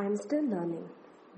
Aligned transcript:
I'm 0.00 0.16
still 0.16 0.44
learning. 0.44 0.88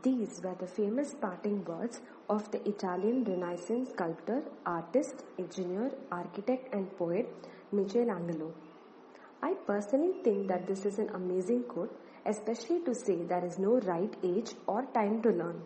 These 0.03 0.43
were 0.45 0.55
the 0.55 0.67
famous 0.67 1.15
parting 1.15 1.65
words 1.65 2.03
of 2.29 2.51
the 2.51 2.61
Italian 2.69 3.25
Renaissance 3.25 3.89
sculptor, 3.93 4.43
artist, 4.67 5.25
engineer, 5.39 5.91
architect, 6.13 6.75
and 6.75 6.95
poet 6.99 7.27
Michelangelo. 7.73 8.53
I 9.43 9.55
personally 9.67 10.13
think 10.23 10.49
that 10.49 10.67
this 10.67 10.85
is 10.85 10.99
an 10.99 11.09
amazing 11.15 11.63
quote, 11.63 11.99
especially 12.27 12.81
to 12.81 12.95
say 12.95 13.17
there 13.23 13.47
is 13.47 13.59
no 13.59 13.79
right 13.81 14.15
age 14.23 14.51
or 14.67 14.85
time 14.93 15.23
to 15.23 15.31
learn. 15.31 15.63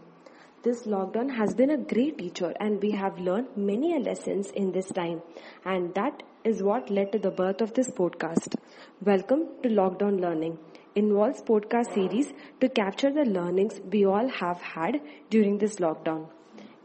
This 0.62 0.84
lockdown 0.86 1.34
has 1.34 1.52
been 1.52 1.70
a 1.70 1.76
great 1.76 2.18
teacher, 2.18 2.54
and 2.61 2.80
we 2.80 2.92
have 2.92 3.18
learned 3.18 3.48
many 3.56 3.98
lessons 3.98 4.52
in 4.52 4.70
this 4.70 4.86
time, 4.92 5.20
and 5.64 5.92
that 5.95 6.22
is 6.45 6.62
what 6.62 6.90
led 6.90 7.11
to 7.11 7.18
the 7.18 7.32
birth 7.32 7.61
of 7.61 7.74
this 7.74 7.90
podcast. 7.90 8.54
Welcome 9.02 9.48
to 9.64 9.68
Lockdown 9.68 10.20
Learning. 10.20 10.58
Involves 10.96 11.42
podcast 11.42 11.92
series 11.92 12.32
to 12.61 12.68
capture 12.68 13.11
the 13.11 13.24
learnings 13.24 13.80
we 13.90 14.04
all 14.06 14.29
have 14.29 14.62
had 14.62 15.00
during 15.29 15.58
this 15.58 15.76
lockdown. 15.76 16.29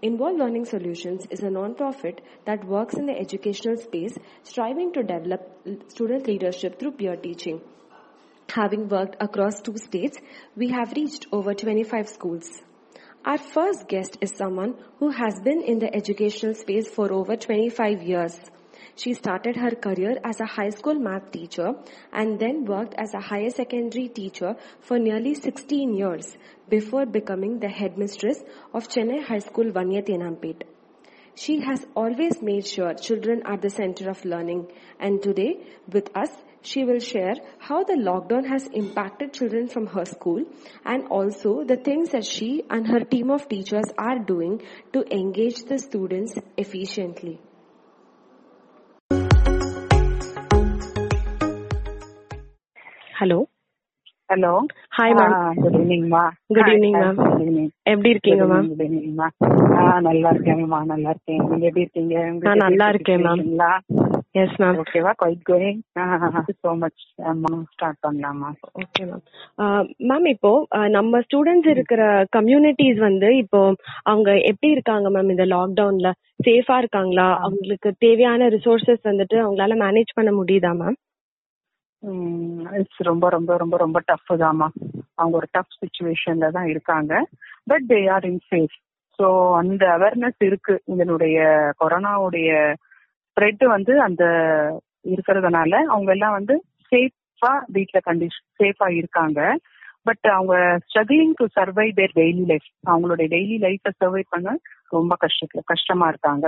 Involve 0.02 0.36
Learning 0.36 0.66
Solutions 0.66 1.28
is 1.30 1.42
a 1.44 1.50
non-profit 1.52 2.22
that 2.46 2.66
works 2.66 2.96
in 2.96 3.06
the 3.06 3.16
educational 3.16 3.78
space, 3.78 4.18
striving 4.42 4.92
to 4.94 5.04
develop 5.04 5.56
student 5.90 6.26
leadership 6.26 6.80
through 6.80 6.94
peer 6.94 7.18
teaching. 7.18 7.62
Having 8.50 8.90
worked 8.90 9.16
across 9.20 9.62
two 9.62 9.78
states, 9.78 10.18
we 10.56 10.70
have 10.70 10.94
reached 10.94 11.28
over 11.32 11.54
25 11.54 12.10
schools. 12.10 12.50
Our 13.24 13.38
first 13.38 13.88
guest 13.88 14.18
is 14.22 14.34
someone 14.36 14.74
who 14.98 15.12
has 15.12 15.40
been 15.44 15.62
in 15.62 15.78
the 15.78 15.94
educational 15.94 16.56
space 16.56 16.90
for 16.90 17.14
over 17.14 17.36
25 17.36 18.02
years. 18.02 18.40
She 18.96 19.14
started 19.14 19.56
her 19.56 19.72
career 19.72 20.20
as 20.24 20.40
a 20.40 20.46
high 20.46 20.70
school 20.70 20.96
math 20.96 21.32
teacher 21.32 21.74
and 22.12 22.40
then 22.40 22.66
worked 22.66 22.96
as 22.98 23.14
a 23.14 23.20
higher 23.20 23.50
secondary 23.50 24.08
teacher 24.10 24.56
for 24.80 25.00
nearly 25.00 25.36
16 25.36 25.94
years 25.94 26.38
before 26.70 27.06
becoming 27.06 27.60
the 27.60 27.70
headmistress 27.70 28.44
of 28.74 28.88
Chennai 28.88 29.24
High 29.24 29.40
School 29.40 29.72
Vanyathinampet. 29.72 30.64
She 31.36 31.62
has 31.62 31.86
always 31.96 32.42
made 32.42 32.68
sure 32.68 32.94
children 32.94 33.44
are 33.46 33.58
the 33.58 33.70
center 33.70 34.10
of 34.10 34.26
learning 34.26 34.72
and 35.00 35.22
today 35.22 35.60
with 35.88 36.10
us 36.16 36.30
she 36.62 36.84
will 36.84 37.00
share 37.00 37.36
how 37.60 37.84
the 37.84 37.94
lockdown 37.94 38.46
has 38.46 38.68
impacted 38.68 39.32
children 39.34 39.68
from 39.68 39.88
her 39.88 40.04
school 40.06 40.44
and 40.84 41.08
also 41.08 41.64
the 41.64 41.78
things 41.78 42.10
that 42.10 42.26
she 42.26 42.64
and 42.70 42.88
her 42.88 43.00
team 43.00 43.32
of 43.32 43.48
teachers 43.48 43.86
are 43.98 44.20
doing 44.20 44.62
to 44.92 45.04
engage 45.16 45.64
the 45.64 45.80
students 45.80 46.38
efficiently. 46.58 47.40
Hello 53.20 53.38
hello 54.30 54.52
hi 54.96 55.14
ma'am 55.18 55.34
good 55.58 55.78
evening, 55.78 56.04
ma'am. 56.12 56.34
Good 56.50 56.60
evening 56.64 57.70
எப்படி 57.92 58.10
இருக்கீங்க 58.10 58.44
ma'am 58.52 58.68
good 58.72 58.84
ஈவினிங்மா 58.86 59.28
ஆ 59.78 60.00
நல்லா 60.00 60.30
இருக்கேன்மா 60.34 60.80
நல்லா 60.84 61.10
இருக்கேன். 61.10 61.42
நீங்க 61.50 61.66
எப்படி 61.70 61.86
இருக்கீங்க? 61.86 62.16
நான் 62.46 62.64
நல்லா 62.66 62.88
இருக்கேன், 62.94 63.24
ma'am. 63.26 63.42
எஸ் 64.36 64.56
மேம் 64.62 64.80
ஓகேவா 64.82 65.12
quite 65.20 65.44
going 65.48 65.80
so 66.60 66.72
much 66.76 67.00
start 67.72 68.00
பண்ணலாமா 68.04 68.50
ஓகே 68.82 69.04
மேம் 69.06 69.24
மேம் 70.10 70.28
இப்போ 70.34 70.52
அஹ், 70.78 70.90
நம்ம 70.90 71.22
ஸ்டூடெண்ட்ஸ் 71.22 71.70
இருக்கிற 71.70 72.02
கம்யூனிட்டிஸ் 72.38 73.00
வந்து 73.00 73.30
இப்போ 73.36 73.62
அவங்க 74.04 74.30
எப்படி 74.52 74.72
இருக்காங்க 74.72 75.10
மேம் 75.10 75.34
இந்த 75.36 75.48
லாக்டவுன்ல 75.48 76.12
சேஃபா 76.44 76.78
இருக்காங்களா? 76.78 77.28
அவங்களுக்கு 77.40 77.92
தேவையான 78.00 78.50
ரிசோர்சஸ் 78.50 79.04
வந்துட்டு 79.04 79.38
அவங்களால 79.44 79.76
மேனேஜ் 79.84 80.12
பண்ண 80.16 80.34
முடியுதா 80.40 80.74
மேம் 80.78 80.98
இட்ஸ் 82.80 83.02
ரொம்ப 83.02 83.26
ரொம்ப 83.30 83.58
ரொம்ப 83.58 83.78
ரொம்ப 83.78 84.00
டஃப் 84.06 84.32
தாம்மா. 84.42 84.68
அவங்க 85.16 85.36
ஒரு 85.38 85.48
டஃப் 85.52 85.78
சுச்சுவேஷன்ல 85.80 86.48
தான் 86.52 86.70
இருக்காங்க. 86.70 87.14
But 87.68 87.86
they 87.88 88.00
are 88.10 88.26
in 88.26 88.44
safe 88.52 88.76
so 89.20 89.28
அந்த 89.58 89.84
அவேர்னஸ் 89.98 90.42
இருக்கு. 90.42 90.76
இதனுடைய 90.86 91.38
கொரோனாவுடைய 91.80 92.52
ஸ்ப்ரெட் 93.28 93.66
வந்து 93.68 93.94
அந்த 94.02 94.24
இருக்கிறதுனால 95.06 95.74
அவங்க 95.90 96.10
எல்லாம் 96.12 96.38
வந்து 96.38 96.56
சேஃபா 96.92 97.52
வீட்டில் 97.68 98.08
கண்டிஷன் 98.10 98.48
சேஃபா 98.62 98.88
இருக்காங்க. 98.92 99.40
பட் 100.04 100.26
அவங்க 100.34 100.54
struggling 100.86 101.36
to 101.40 101.46
survive 101.56 101.88
their 101.94 102.16
daily 102.16 102.44
life 102.46 102.70
அவங்களுடைய 102.88 103.28
டெய்லி 103.36 103.58
லைஃப்பை 103.66 103.92
சர்வை 104.02 104.24
பண்ண 104.30 104.50
ரொம்ப 104.90 105.14
கஷ்டத்துல 105.22 105.62
கஷ்டமா 105.66 106.08
இருக்காங்க. 106.08 106.46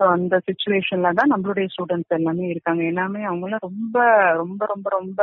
ஸோ 0.00 0.04
அந்த 0.14 0.34
சுச்சுவேஷன்ல 0.48 1.10
தான் 1.12 1.32
நம்மளுடைய 1.32 1.66
ஸ்டூடெண்ட்ஸ் 1.74 2.16
எல்லாமே 2.18 2.46
இருக்காங்க. 2.48 2.82
எல்லாமே 2.84 3.20
அவங்களாம் 3.26 3.66
ரொம்ப 3.68 3.96
ரொம்ப 4.34 4.66
ரொம்ப 4.66 4.88
ரொம்ப 4.90 5.20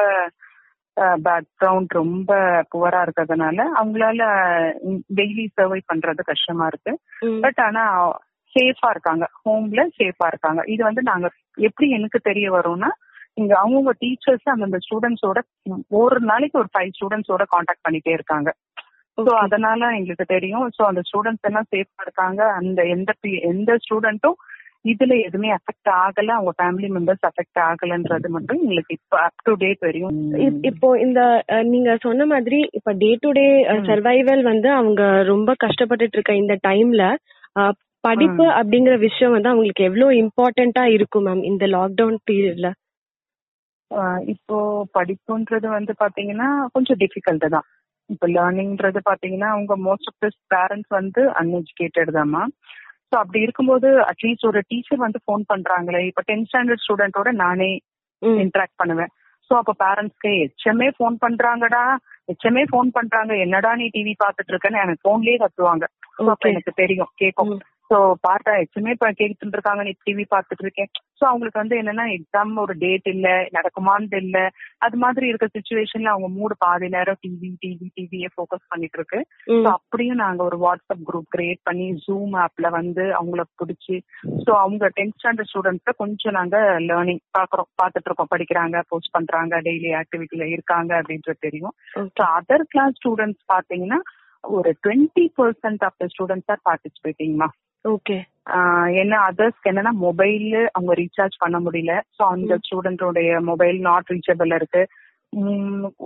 பேக்ரவுண்ட் 1.26 1.92
ரொம்ப 1.92 2.32
புவரா 2.72 3.00
இருக்கிறதுனால 3.02 3.60
அவங்களால 3.80 4.24
டெய்லி 5.16 5.46
சர்வை 5.58 5.80
பண்றது 5.88 6.24
கஷ்டமா 6.24 6.66
இருக்கு. 6.68 6.94
பட் 7.42 7.60
ஆனா 7.60 7.84
சேஃபா 8.56 8.90
இருக்காங்க. 8.90 9.26
ஹோம்ல 9.42 9.82
சேஃபா 10.00 10.28
இருக்காங்க. 10.28 10.62
இது 10.66 10.82
வந்து 10.84 11.02
நாங்க 11.02 11.28
எப்படி 11.58 11.88
எனக்கு 11.90 12.20
தெரிய 12.20 12.48
வரும்னா 12.52 12.90
இங்க 13.34 13.54
அவங்கவுங்க 13.60 13.94
டீச்சர்ஸ் 14.02 14.52
அந்தந்த 14.54 14.78
ஸ்டூடெண்ட்ஸோட 14.78 15.40
ஒரு 15.90 16.18
நாளைக்கு 16.22 16.58
ஒரு 16.60 16.70
ஃபைவ் 16.74 16.96
ஸ்டூடெண்ட்ஸோட 16.98 17.44
காண்டாக்ட் 17.50 17.86
பண்ணிட்டே 17.88 18.14
இருக்காங்க. 18.14 18.50
ஸோ 19.18 19.32
அதனால 19.36 19.90
எங்களுக்கு 19.92 20.26
தெரியும். 20.26 20.66
ஸோ 20.78 20.82
அந்த 20.84 21.02
ஸ்டூடெண்ட்ஸ் 21.02 21.48
எல்லாம் 21.50 21.70
சேஃபா 21.72 22.02
இருக்காங்க. 22.02 22.42
அந்த 22.54 22.82
எந்த 22.86 23.12
எந்த 23.52 23.72
ஸ்டூடெண்ட்டும் 23.86 24.38
இதுல 24.86 25.14
எதுவுமே 25.24 25.50
அஃபெக்ட் 25.56 25.90
ஆகல. 25.98 26.30
அவங்க 26.36 26.52
ஃபேமிலி 26.58 26.88
மெம்பர்ஸ் 26.94 27.26
அஃபெக்ட் 27.28 27.60
ஆகலன்றது 27.66 28.28
மட்டும் 28.36 28.62
எங்களுக்கு 28.62 28.94
இப்போ 28.98 29.18
அப் 29.22 29.44
டு 29.44 29.54
டேட் 29.56 29.84
வரையும் 29.86 30.16
இப்- 30.46 30.64
இப்போ 30.70 30.88
இந்த 31.00 31.20
நீங்க 31.70 31.92
சொன்ன 32.02 32.26
மாதிரி 32.32 32.60
இப்ப 32.78 32.94
டே 33.02 33.12
டு 33.20 33.32
டே 33.34 33.46
சர்வைவல் 33.90 34.44
வந்து 34.48 34.70
அவங்க 34.74 35.02
ரொம்ப 35.30 35.54
கஷ்டப்பட்டுட்டு 35.64 36.18
இருக்க 36.18 36.36
இந்த 36.38 36.56
டைம்ல 36.68 37.04
படிப்பு 38.04 38.46
அப்படிங்கிற 38.54 38.96
விஷயம் 39.00 39.34
வந்து 39.34 39.50
அவங்களுக்கு 39.50 39.84
எவ்வளவு 39.84 40.20
இம்பார்ட்டண்டா 40.22 40.84
இருக்கும் 40.94 41.28
மேம் 41.28 41.44
இந்த 41.46 41.66
லாக்டவுன் 41.72 42.18
பீரியட்ல 42.28 42.70
இப்போ 44.34 44.58
படிப்புன்றது 44.96 45.68
வந்து 45.70 45.94
பாத்தீங்கன்னா 46.00 46.46
கொஞ்சம் 46.72 47.00
டிஃபிகல்ட் 47.00 47.46
தான். 47.50 47.66
இப்போ 48.10 48.26
லேர்னிங்ன்றது 48.30 49.00
பாத்தீங்கன்னா 49.06 49.50
அவங்க 49.52 49.74
மோஸ்ட் 49.84 50.10
ஆஃப் 50.10 50.22
திஸ் 50.24 50.40
பேரண்ட்ஸ் 50.54 50.92
வந்து 50.92 51.22
அன்எஜுகேட்டட் 51.40 52.12
தாம்மா 52.16 52.44
ஸோ 53.12 53.16
அப்படி 53.16 53.40
இருக்கும்போது 53.42 53.88
அட்லீஸ்ட் 54.02 54.46
ஒரு 54.46 54.60
டீச்சர் 54.68 54.98
வந்து 54.98 55.20
ஃபோன் 55.26 55.44
பண்றாங்களே. 55.54 56.02
இப்போ 56.06 56.22
டென்த் 56.22 56.50
ஸ்டாண்டர்ட் 56.50 56.84
ஸ்டூடெண்டோட 56.86 57.32
நானே 57.32 57.72
இன்டராக்ட் 58.22 58.78
பண்ணுவேன். 58.78 59.12
ஸோ 59.52 59.54
அப்போ 59.54 59.74
பேரண்ட்ஸ்க்கு 59.80 60.30
எச்எம்ஏ 60.44 60.88
ஃபோன் 60.88 61.16
பண்றாங்கடா. 61.22 61.84
எச்எம்ஏ 62.28 62.64
ஃபோன் 62.72 62.90
பண்றாங்க. 62.92 63.34
என்னடா 63.36 63.76
நீ 63.76 63.90
டிவி 63.94 64.14
பார்த்துட்டு 64.24 64.54
இருக்கேன்னு? 64.54 64.82
எனக்கு 64.82 65.04
ஃபோன்லயே 65.04 65.38
கத்துவாங்க. 65.38 65.86
அப்போ. 66.32 66.50
எனக்கு 66.50 66.72
தெரியும் 66.76 67.12
கேட்கும். 67.16 67.50
ஸோ 67.92 67.98
பார்த்தா 68.26 68.52
எச்எம்ஏ 68.60 68.92
இப்போ 68.94 69.08
கேட்டுட்டு 69.12 69.56
இருக்காங்க 69.58 69.82
நீ 69.84 69.92
டிவி 70.02 70.24
பார்த்துட்டு 70.32 70.64
இருக்கேன் 70.66 70.90
ஸோ 71.20 71.26
அவங்களுக்கு 71.30 71.62
வந்து 71.62 71.76
என்னன்னா 71.80 72.06
எக்ஸாம் 72.14 72.54
ஒரு 72.62 72.74
டேட் 72.84 73.08
இல்ல 73.12 73.28
நடக்குமான்னு 73.56 74.20
இல்ல. 74.22 74.38
அது 74.86 74.98
மாதிரி 74.98 75.26
இருக்க 75.28 75.48
சுச்சுவேஷன்ல 75.52 76.14
அவங்க 76.14 76.30
மூடு 76.36 76.56
பாதி 76.62 76.88
நேரம் 76.94 77.20
டிவி 77.24 77.50
டிவி 77.64 77.88
டிவியே 77.98 78.30
ஃபோக்கஸ் 78.34 78.70
பண்ணிட்டு 78.72 78.98
இருக்கு 79.00 79.20
ஸோ 79.56 79.68
அப்படியும் 79.74 80.22
நாங்க 80.24 80.42
ஒரு 80.44 80.60
வாட்ஸ்அப் 80.64 81.04
குரூப் 81.10 81.30
கிரியேட் 81.36 81.62
பண்ணி 81.66 81.88
ஜூம் 82.06 82.36
ஆப்ல 82.46 82.70
வந்து 82.78 83.06
அவங்கள 83.20 83.46
பிடிச்சி 83.60 83.98
ஸோ 84.46 84.54
அவங்க 84.62 84.92
டென்த் 84.98 85.18
ஸ்டாண்டர்ட் 85.18 85.52
ஸ்டூடெண்ட்ஸ 85.52 85.96
கொஞ்சம் 86.02 86.38
நாங்க 86.40 86.58
லேர்னிங் 86.88 87.22
பாக்குறோம். 87.32 87.70
பார்த்துட்டு 87.76 88.10
இருக்கோம் 88.10 88.32
படிக்கிறாங்க 88.32 88.84
போஸ்ட் 88.90 89.14
பண்றாங்க 89.14 89.62
டெய்லி 89.62 89.92
ஆக்டிவிட்டில 90.02 90.48
இருக்காங்க 90.52 90.92
அப்படின்றது 91.00 91.40
தெரியும். 91.42 91.76
ஸோ 92.12 92.24
அதர் 92.38 92.68
கிளாஸ் 92.68 92.98
ஸ்டூடெண்ட்ஸ் 93.00 93.46
பாத்தீங்கன்னா 93.50 94.02
ஒரு 94.44 94.70
twenty 94.84 95.26
percent 95.38 95.84
of 95.84 96.00
the 96.00 96.06
students 96.14 96.52
are 96.54 96.64
பார்ட்டிசிபேட்டிங்மா 96.68 97.48
okay 97.86 98.18
ஏன்னா 99.02 99.18
அதர்ஸ்க்கு 99.30 99.70
என்னன்னா 99.72 99.94
மொபைல் 100.06 100.48
அவங்க 100.74 100.94
ரீசார்ஜ் 100.94 101.36
பண்ண 101.38 101.58
முடியல. 101.60 101.94
ஸோ 102.18 102.22
அந்த 102.36 102.54
ஸ்டூடெண்டோடைய 102.64 103.40
மொபைல் 103.50 103.78
நாட் 103.80 104.12
ரீச்சபிள் 104.14 104.52
இருக்கு. 104.56 104.82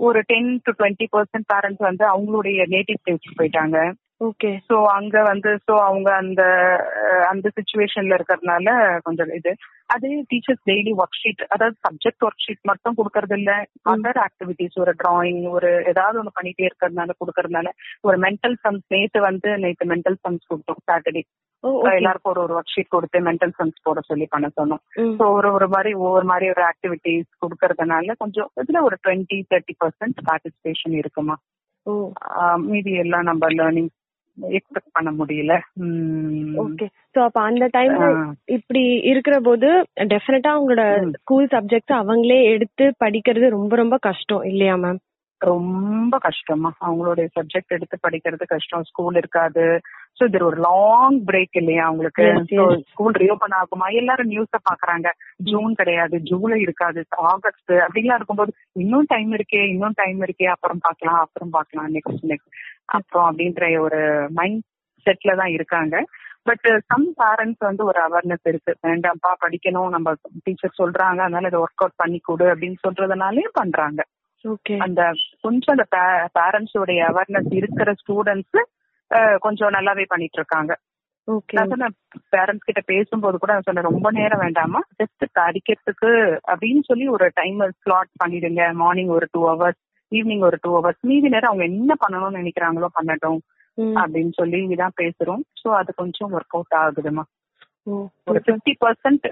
ஒரு 0.06 0.20
ten 0.26 0.50
to 0.64 0.72
twenty 0.78 1.06
percent 1.14 1.48
parents 1.52 1.86
வந்து 1.88 2.04
அவங்களுடைய 2.14 2.58
நேட்டிவ் 2.74 3.00
பிளேஸ்க்கு 3.04 3.38
போயிட்டாங்க. 3.40 3.78
ஓகே 4.20 4.50
சோ 4.68 4.76
அங்க 4.96 5.16
வந்து 5.22 5.50
சோ 5.64 5.74
அவங்க 5.86 6.08
அந்த 6.20 6.42
அந்த 7.30 7.46
சுச்சுவேஷன்ல 7.56 8.16
இருக்கறதுனால 8.18 8.68
கொஞ்சம் 9.06 9.32
இது. 9.38 9.50
அதே 9.94 10.10
டீச்சர்ஸ் 10.30 10.62
டெய்லி 10.70 10.92
ஒர்க் 11.00 11.18
ஷீட் 11.20 11.42
அதாவது 11.48 11.76
சப்ஜெக்ட் 11.86 12.24
ஒர்க் 12.26 12.44
ஷீட் 12.44 12.62
மட்டும் 12.64 12.96
கொடுக்கறது 12.98 13.36
இல்ல 13.38 13.52
அதர் 13.92 14.20
ஆக்டிவிட்டிஸ் 14.24 14.78
ஒரு 14.82 14.92
டிராயிங் 15.02 15.42
ஒரு 15.56 15.70
ஏதாவது 15.92 16.20
ஒண்ணு 16.20 16.36
பண்ணிட்டே 16.38 16.66
இருக்கிறதுனால 16.68 17.16
கொடுக்கறதுனால 17.20 17.70
ஒரு 18.04 18.18
மென்டல் 18.18 18.56
சம்ஸ் 18.64 18.86
நேத்து 18.94 19.20
வந்து 19.20 19.50
நேத்து 19.64 19.90
மென்டல் 19.92 20.18
சம்ஸ் 20.24 20.48
கொடுத்தோம் 20.50 20.80
சாட்டர்டே 20.88 21.22
எல்லாருக்கும் 21.98 22.32
ஒரு 22.32 22.42
ஒரு 22.42 22.54
ஒர்க் 22.58 22.74
ஷீட் 22.74 22.94
கொடுத்து 22.94 23.20
மென்டல் 23.28 23.54
சம்ஸ் 23.58 23.84
போட 23.84 24.00
சொல்லி 24.08 24.26
பண்ண 24.26 24.48
சொன்னோம். 24.58 24.82
ஸோ 25.18 25.24
ஒரு 25.36 25.48
ஒரு 25.52 25.68
மாதிரி 25.68 25.92
ஒவ்வொரு 26.00 26.26
மாதிரி 26.26 26.48
ஒரு 26.54 26.62
ஆக்டிவிட்டிஸ் 26.70 27.28
கொடுக்கறதுனால 27.44 28.16
கொஞ்சம் 28.18 28.50
இதுல 28.62 28.82
ஒரு 28.88 28.98
டுவெண்ட்டி 29.04 29.38
தேர்ட்டி 29.50 29.76
பர்சன்ட் 29.80 30.18
பார்ட்டிசிபேஷன் 30.28 30.96
இருக்குமா? 31.00 31.36
மீதி 32.66 32.92
எல்லாம் 33.02 33.26
நம்ம 33.28 33.48
லேர்னிங் 33.58 33.90
எக்ஸ்பெக்ட் 34.42 34.92
பண்ண 34.92 35.10
முடியல. 35.12 35.54
ஓகே 36.56 36.86
சோ 37.14 37.18
அப்ப 37.20 37.40
அந்த 37.40 37.66
டைம்ல. 37.76 38.06
இப்படி 38.46 38.82
இருக்கிற 39.04 39.40
போது 39.40 39.68
டெஃபினட்டா 40.04 40.52
அவங்களோட 40.56 40.84
ஸ்கூல் 41.14 41.46
சப்ஜெக்ட்ஸ் 41.46 41.98
அவங்களே 41.98 42.42
எடுத்து 42.44 42.94
படிக்கிறது 43.04 43.48
ரொம்ப 43.48 43.76
ரொம்ப 43.76 43.96
கஷ்டம் 43.98 44.42
இல்லையா 44.42 44.76
மேம் 44.76 45.00
ரொம்ப 45.38 46.18
கஷ்டமா. 46.18 46.72
அவங்களுடைய 46.80 47.26
சப்ஜெக்ட் 47.40 47.74
எடுத்து 47.76 47.98
படிக்கிறது 48.08 48.44
கஷ்டம். 48.46 48.84
ஸ்கூல் 48.84 49.14
இருக்காது. 49.14 49.80
சோ 50.18 50.26
இது 50.26 50.44
ஒரு 50.44 50.56
லாங் 50.56 51.24
பிரேக் 51.24 51.56
இல்லையா 51.60 51.84
அவங்களுக்கு. 51.84 52.44
ஸ்கூல் 52.90 53.12
ரீஓபன் 53.12 53.56
ஆகுமா? 53.60 53.94
எல்லாரும் 53.94 54.30
நியூஸ 54.30 54.54
பாக்குறாங்க 54.68 55.08
ஜூன் 55.36 55.74
கிடையாது. 55.74 56.18
ஜூலை 56.20 56.60
இருக்காது. 56.60 57.04
ஆகஸ்ட் 57.10 57.72
அப்படிலாம் 57.72 58.14
இருக்கும்போது 58.14 58.52
இன்னும் 58.72 59.04
டைம் 59.06 59.32
இருக்கே 59.32 59.68
இன்னும் 59.68 59.92
டைம் 59.94 60.20
இருக்கே 60.20 60.46
அப்புறம் 60.46 60.78
பார்க்கலாம் 60.80 61.18
அப்புறம் 61.18 61.50
பார்க்கலாம். 61.50 61.94
நெக்ஸ்ட் 61.94 62.24
நெக்ஸ்ட் 62.28 62.54
அப்புறம் 62.84 63.28
அப்படின்ற 63.32 63.80
ஒரு 63.80 64.28
மைண்ட் 64.30 64.62
செட்ல 65.06 65.36
தான் 65.36 65.50
இருக்காங்க. 65.50 66.04
பட் 66.42 66.66
சம் 66.86 67.06
பேரண்ட்ஸ் 67.20 67.58
வந்து 67.58 67.84
ஒரு 67.84 68.00
அவேர்னஸ் 68.08 68.44
இருக்கு. 68.44 68.76
வேண்டாம்ப்பா 68.82 69.32
படிக்கணும். 69.46 69.88
நம்ம 69.88 70.12
டீச்சர் 70.42 70.78
சொல்றாங்க. 70.82 71.20
அதனால 71.26 71.46
இதை 71.46 71.60
ஒர்க் 71.60 71.82
அவுட் 71.84 71.96
பண்ணி 71.96 72.18
கொடு 72.18 72.54
அப்படின்னு 72.54 72.74
சொல்றதுனாலே 72.88 73.44
பண்றாங்க. 73.52 74.04
அந்த 74.78 75.02
கொஞ்சம் 75.40 75.74
அந்த 75.76 75.86
பேரண்ட்ஸ் 76.38 76.76
உடைய 76.78 77.00
அவேர்னஸ் 77.12 77.52
இருக்கிற 77.52 77.92
ஸ்டூடெண்ட்ஸ் 77.92 78.58
கொஞ்சம் 79.38 79.74
நல்லாவே 79.74 80.04
பண்ணிட்டு 80.08 80.38
இருக்காங்க 80.38 80.72
நான் 81.54 81.70
சொன்ன 81.70 81.88
பேரண்ட்ஸ் 82.30 82.66
கிட்ட 82.66 82.80
பேசும்போது 82.86 83.36
கூட 83.38 83.52
நான் 83.52 83.66
சொன்னேன் 83.66 83.88
ரொம்ப 83.90 84.10
நேரம் 84.10 84.38
வேண்டாமா 84.38 84.80
ஜஸ்ட் 85.00 85.24
படிக்கிறதுக்கு 85.38 86.10
அப்படின்னு 86.52 86.82
சொல்லி 86.86 87.06
ஒரு 87.08 87.26
டைம் 87.34 87.60
ஸ்லாட் 87.82 88.12
பண்ணிடுங்க. 88.22 88.72
மார்னிங் 88.72 89.08
ஒரு 89.08 89.26
டூ 89.32 89.40
ஹவர்ஸ் 89.48 89.80
ஈவினிங் 90.12 90.44
ஒரு 90.48 90.58
டூ 90.62 90.70
ஹவர்ஸ் 90.76 91.00
மீதி 91.00 91.28
நேரம் 91.28 91.50
அவங்க 91.50 91.64
என்ன 91.64 91.94
பண்ணணும்னு 92.02 92.40
நினைக்கிறாங்களோ 92.42 92.90
பண்ணட்டும் 92.98 93.40
அப்படின்னு 94.02 94.32
சொல்லி 94.34 94.76
தான் 94.76 94.98
பேசுறோம். 95.02 95.42
சோ 95.62 95.68
அது 95.70 95.90
கொஞ்சம் 95.94 96.32
ஒர்க் 96.32 96.56
அவுட் 96.58 96.76
ஆகுதுமா 96.82 97.24
ஒரு 98.24 98.40
ஃபிஃப்டி 98.44 98.74
பர்சன்ட் 98.84 99.26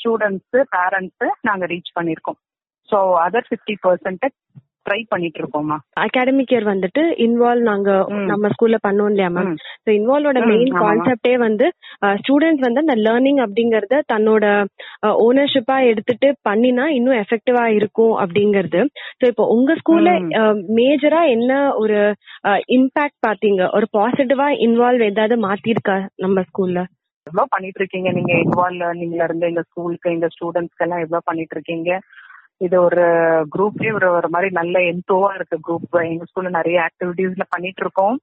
ஸ்டூடெண்ட்ஸ் 0.00 0.56
பேரண்ட்ஸ் 0.76 1.26
நாங்க 1.40 1.66
ரீச் 1.66 1.96
பண்ணிருக்கோம் 2.00 2.38
so 2.88 2.98
other 3.24 3.48
fifty 3.48 3.76
percent 3.84 4.26
try 4.86 5.00
பண்ணிட்டு 5.08 5.38
இருக்கோம்மா 5.40 5.76
அகாடமிக் 6.02 6.52
இயர் 6.52 6.66
வந்துட்டு 6.70 7.02
இன்வால்வ் 7.24 7.64
நாங்க. 7.68 7.88
நம்ம 8.30 8.48
ஸ்கூல்ல 8.52 8.76
பண்ணோம் 8.84 9.10
இல்லையா 9.10 9.28
மேம். 9.34 9.50
So 9.82 9.88
இன்வால்வோட 9.96 10.38
main. 10.46 10.70
கான்செப்டே 10.78 11.32
வந்து 11.42 11.66
ஸ்டூடெண்ட்ஸ் 12.20 12.64
வந்து 12.66 12.82
அந்த 12.84 12.94
லேர்னிங் 13.06 13.40
அப்படிங்கறத 13.44 14.00
தன்னோட 14.12 14.44
ஓனர்ஷிப்பா 15.24 15.76
எடுத்துட்டு 15.90 16.28
பண்ணினா 16.48 16.84
இன்னும் 16.96 17.20
எஃபெக்டிவா 17.22 17.64
இருக்கும் 17.78 18.14
அப்படிங்கறது 18.22 18.80
ஸோ 19.18 19.26
இப்போ 19.32 19.46
உங்க 19.56 19.74
ஸ்கூல்ல. 19.80 20.12
மேஜரா 20.78 21.22
என்ன 21.36 21.52
ஒரு 21.82 21.98
இம்பாக்ட் 22.76 23.20
பாத்தீங்க 23.26 23.64
ஒரு 23.76 23.88
பாசிட்டிவா 23.98 24.48
இன்வால்வ் 24.66 25.08
ஏதாவது 25.10 25.36
மாத்திருக்கா 25.46 25.96
நம்ம 26.18 26.44
ஸ்கூல்ல 26.48 26.82
எவ்வளவு 27.26 27.52
பண்ணிட்டு 27.54 27.80
இருக்கீங்க 27.80 28.10
நீங்க 28.12 28.32
இன்வால்வ் 28.44 28.80
லேர்னிங்ல 28.82 29.24
இருந்து 29.24 29.48
எங்க 29.48 29.64
ஸ்கூலுக்கு 29.68 30.14
எங்க 30.14 30.28
ஸ்டூடெண்ட்ஸ்க்கு 30.34 30.86
எல்லாம் 30.86 31.04
எவ்வளவு 31.04 31.26
பண்ணிட்டு 31.26 31.56
இருக்கீங்க 31.56 31.90
இது 32.60 32.76
ஒரு 32.80 33.02
குரூப்லயே 33.54 33.90
ஒரு 33.96 34.06
ஒரு 34.10 34.28
மாதிரி 34.34 34.48
நல்ல 34.58 34.78
என்டோவா 34.90 35.28
இருக்கு 35.34 35.56
குரூப் 35.66 35.96
எங்க 36.02 36.24
ஸ்கூல்ல 36.28 36.50
நிறைய 36.56 36.76
ஆக்டிவிட்டீஸ்ல 36.86 37.44
பண்ணிட்டு 37.48 37.82
இருக்கோம். 37.84 38.16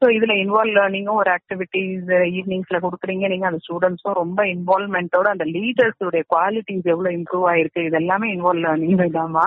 ஸோ 0.00 0.06
இதுல 0.16 0.34
இன்வால்வ் 0.42 0.76
லேர்னிங்கும் 0.78 1.20
ஒரு 1.22 1.30
ஆக்டிவிட்டீஸ் 1.36 2.10
ஈவினிங்ஸ்ல 2.34 2.80
கொடுக்குறீங்க. 2.84 3.24
நீங்க 3.32 3.46
அந்த 3.50 3.60
ஸ்டூடெண்ட்ஸும் 3.64 4.18
ரொம்ப 4.20 4.44
இன்வால்வ்மெண்டோட 4.54 5.28
அந்த 5.34 5.46
லீடர்ஸ் 5.56 6.06
உடைய 6.08 6.24
குவாலிட்டிஸ் 6.34 6.90
எவ்வளவு 6.94 7.16
இம்ப்ரூவ் 7.18 7.46
ஆயிருக்கு 7.52 7.86
இது 7.86 7.98
எல்லாமே 8.02 8.28
இன்வால்வ் 8.36 8.64
லேர்னிங் 8.66 9.16
தாமா 9.18 9.46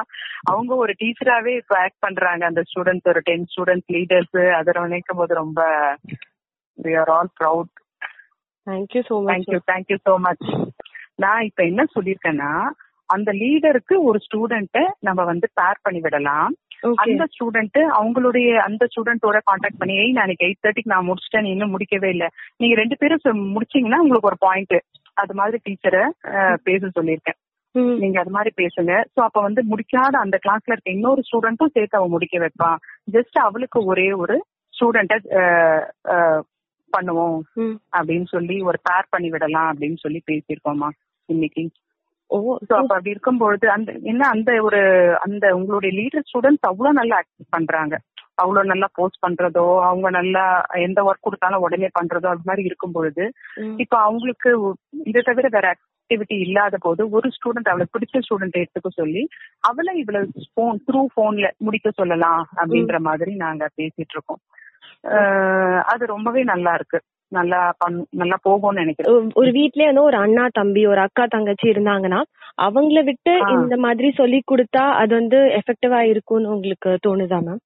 அவங்க 0.52 0.74
ஒரு 0.84 0.96
டீச்சராவே 1.02 1.54
இப்போ 1.62 1.78
ஆக்ட் 1.84 2.04
பண்றாங்க. 2.08 2.44
அந்த 2.52 2.64
ஸ்டூடெண்ட்ஸ் 2.72 3.12
ஒரு 3.14 3.22
டென் 3.30 3.48
ஸ்டூடெண்ட்ஸ் 3.54 3.94
லீடர்ஸ் 3.98 4.38
அதை 4.60 4.80
நினைக்கும் 4.82 5.22
போது 5.22 5.42
ரொம்ப 5.44 5.62
we 6.78 6.94
are 7.02 7.12
all 7.18 7.32
proud 7.42 7.72
thank you 8.68 9.04
so 9.08 9.16
much 9.22 9.34
thank you 9.34 9.60
thank you 9.72 10.00
so 10.08 10.16
much 10.26 10.48
நான் 11.16 11.46
இப்ப 11.50 11.62
என்ன 11.64 11.82
சொல்லியிருக்கேன்னா 11.96 12.52
அந்த 13.06 13.32
லீடருக்கு 13.32 13.96
ஒரு 14.00 14.20
ஸ்டூடெண்ட்ட 14.26 14.80
நம்ம 15.00 15.24
வந்து 15.24 15.48
பேர் 15.54 15.82
பண்ணி 15.82 16.00
விடலாம். 16.00 16.54
அந்த 17.04 17.26
ஸ்டூடெண்ட் 17.34 17.78
அவங்களுடைய 18.00 18.56
அந்த 18.68 18.88
ஸ்டூடெண்டோட 18.92 19.38
காண்டாக்ட் 19.44 19.78
பண்ணி 19.78 19.96
"ஏய், 19.96 20.12
நாளைக்கு 20.12 20.46
எயிட் 20.46 20.64
தேர்ட்டிக்கு 20.64 20.94
நான் 20.94 21.08
முடிச்சிட்டேன் 21.10 21.42
நீ 21.42 21.50
இன்னும் 21.50 21.74
முடிக்கவே 21.78 22.10
இல்லை. 22.16 22.28
நீங்க 22.58 22.76
ரெண்டு 22.76 22.98
பேரும் 22.98 23.20
முடிச்சீங்கன்னா 23.56 24.00
உங்களுக்கு 24.06 24.32
ஒரு 24.32 24.40
பாயிண்ட் 24.40 24.76
அது 25.14 25.34
மாதிரி 25.34 25.58
டீச்சரை 25.66 26.04
பேச 26.64 26.90
சொல்லியிருக்கேன். 27.00 27.40
நீங்க 28.02 28.20
அது 28.20 28.30
மாதிரி 28.30 28.52
பேசுங்க. 28.62 28.92
சோ 29.14 29.20
அப்ப 29.28 29.42
வந்து 29.42 29.62
முடிக்காத 29.70 30.16
அந்த 30.26 30.40
கிளாஸ்ல 30.46 30.74
இருக்க 30.74 30.92
இன்னொரு 30.92 31.22
ஸ்டூடெண்ட்டும் 31.30 31.74
சேர்த்து 31.76 31.98
அவ 31.98 32.08
முடிக்க 32.08 32.38
வைப்பான். 32.40 32.78
ஜஸ்ட் 33.12 33.40
அவளுக்கு 33.48 33.80
ஒரே 33.86 34.08
ஒரு 34.24 34.36
ஸ்டூடெண்ட 34.74 35.16
பண்ணுவோம். 36.94 37.40
அப்படின்னு 37.98 38.28
சொல்லி 38.28 38.56
ஒரு 38.62 38.80
பேர் 38.84 39.12
பண்ணி 39.14 39.30
விடலாம் 39.30 39.70
அப்படின்னு 39.70 39.98
சொல்லி 39.98 40.22
பேசியிருக்கோமா 40.32 40.90
இன்னைக்கு. 41.30 41.64
சோ 42.34 42.74
அப்ப 42.78 42.94
அப்படி 42.96 43.14
இருக்கும்பொழுது 43.14 43.66
அந்த 43.76 43.92
என்ன 44.12 44.28
அந்த 44.36 44.52
ஒரு 44.68 44.82
அந்த 45.26 45.46
உங்களுடைய 45.60 45.92
லீடர் 46.00 46.28
ஸ்டூடெண்ட்ஸ் 46.30 46.70
அவ்வளவு 46.70 47.00
நல்லா 47.00 47.16
ஆக்ட் 47.22 47.54
பண்றாங்க. 47.56 47.96
அவ்வளவு 48.42 48.70
நல்லா 48.72 48.88
போஸ்ட் 48.98 49.24
பண்றதோ 49.26 49.66
அவங்க 49.88 50.10
நல்லா 50.10 50.44
எந்த 50.86 51.00
ஒர்க் 51.04 51.26
கொடுத்தாலும் 51.28 51.64
உடனே 51.66 51.90
பண்றதோ 52.00 52.28
அது 52.34 52.48
மாதிரி 52.50 52.64
இருக்கும் 52.70 52.96
பொழுது. 52.98 53.26
இப்ப 53.84 53.96
அவங்களுக்கு 54.08 54.52
இதை 55.10 55.22
தவிர 55.22 55.48
வேற 55.58 55.68
ஆக்டிவிட்டி 55.74 56.38
இல்லாத 56.46 56.78
போது 56.78 57.02
ஒரு 57.18 57.28
ஸ்டூடெண்ட் 57.36 57.70
அவளுக்கு 57.72 57.96
பிடிச்ச 57.96 58.24
ஸ்டூடெண்ட் 58.26 58.60
எடுத்துக்க 58.62 58.90
சொல்லி 59.02 59.24
அவளை 59.70 59.94
இவ்வளவு 60.02 60.46
போன் 60.54 60.82
த்ரூ 60.88 61.02
போன்ல 61.16 61.50
முடிக்க 61.58 61.92
சொல்லலாம் 62.02 62.44
அப்படின்ற 62.62 63.00
மாதிரி 63.10 63.34
நாங்க 63.36 63.70
பேசிட்டு 63.82 64.16
இருக்கோம். 64.16 64.42
அது 65.92 66.04
ரொம்பவே 66.06 66.44
நல்லா 66.44 66.74
இருக்கு. 66.74 67.00
நல்லா 67.34 67.74
பண் 67.78 68.06
நல்லா 68.10 68.38
போகும்னு 68.50 68.74
நினைக்கிறேன். 68.74 69.16
ஒரு- 69.16 69.30
வீட்லயே 69.52 69.86
வந்து 69.86 70.04
ஒரு 70.04 70.18
அண்ணா 70.18 70.48
தம்பி 70.52 70.86
ஒரு 70.86 71.00
அக்கா 71.00 71.26
தங்கச்சி 71.26 71.70
இருந்தாங்கன்னா 71.70 72.22
அவங்கள 72.62 73.04
விட்டு. 73.04 73.40
இந்த 73.62 73.78
மாதிரி 73.78 74.12
சொல்லி 74.12 74.42
கொடுத்தா 74.52 74.92
அது 74.94 75.16
வந்து 75.16 75.38
எஃபெக்டிவா 75.38 76.00
இருக்கும்னு 76.00 76.50
உங்களுக்கு 76.50 77.00
தோணுதா 77.08 77.48
மேம் 77.48 77.60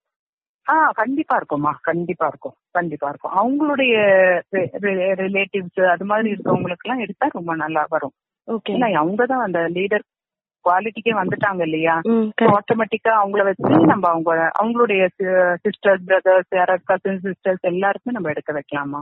ஆ 0.68 0.90
கண்டிப்பா 0.94 1.36
இருக்கும்மா 1.36 1.78
கண்டிப்பா 1.80 2.26
இருக்கும். 2.26 2.52
கண்டிப்பா 2.70 3.08
இருக்கும். 3.08 3.32
அவங்களுடைய 3.32 3.94
ரிலேட்டிவ்ஸ் 4.82 5.86
அது 5.86 6.04
மாதிரி 6.04 6.30
இருக்கவங்களுக்கு 6.30 6.82
எல்லாம் 6.82 7.02
எடுத்தா 7.02 7.28
ரொம்ப 7.32 7.54
நல்லா 7.54 7.86
வரும். 7.88 8.10
ஓகே 8.46 8.72
ஏன்னா 8.72 9.00
அவங்கதான் 9.00 9.42
அந்த 9.42 9.58
லீடர் 9.58 10.00
குவாலிட்டிக்கே 10.64 11.10
வந்துட்டாங்க 11.10 11.62
இல்லையா. 11.62 12.00
ஆட்டோமேட்டிக்கா 12.40 13.08
அவங்கள 13.08 13.44
வச்சு 13.44 13.84
நம்ம 13.86 14.08
அவங்க 14.08 14.50
அவங்களுடைய 14.62 15.08
சிஸ்டர்ஸ் 15.18 16.04
பிரதர்ஸ் 16.04 16.48
யாராவது 16.50 16.82
கசின் 16.84 17.20
சிஸ்டர்ஸ் 17.22 17.60
எல்லாருக்குமே 17.60 18.14
நம்ம 18.14 18.28
எடுக்க 18.28 18.52
வைக்கலாமா? 18.52 19.00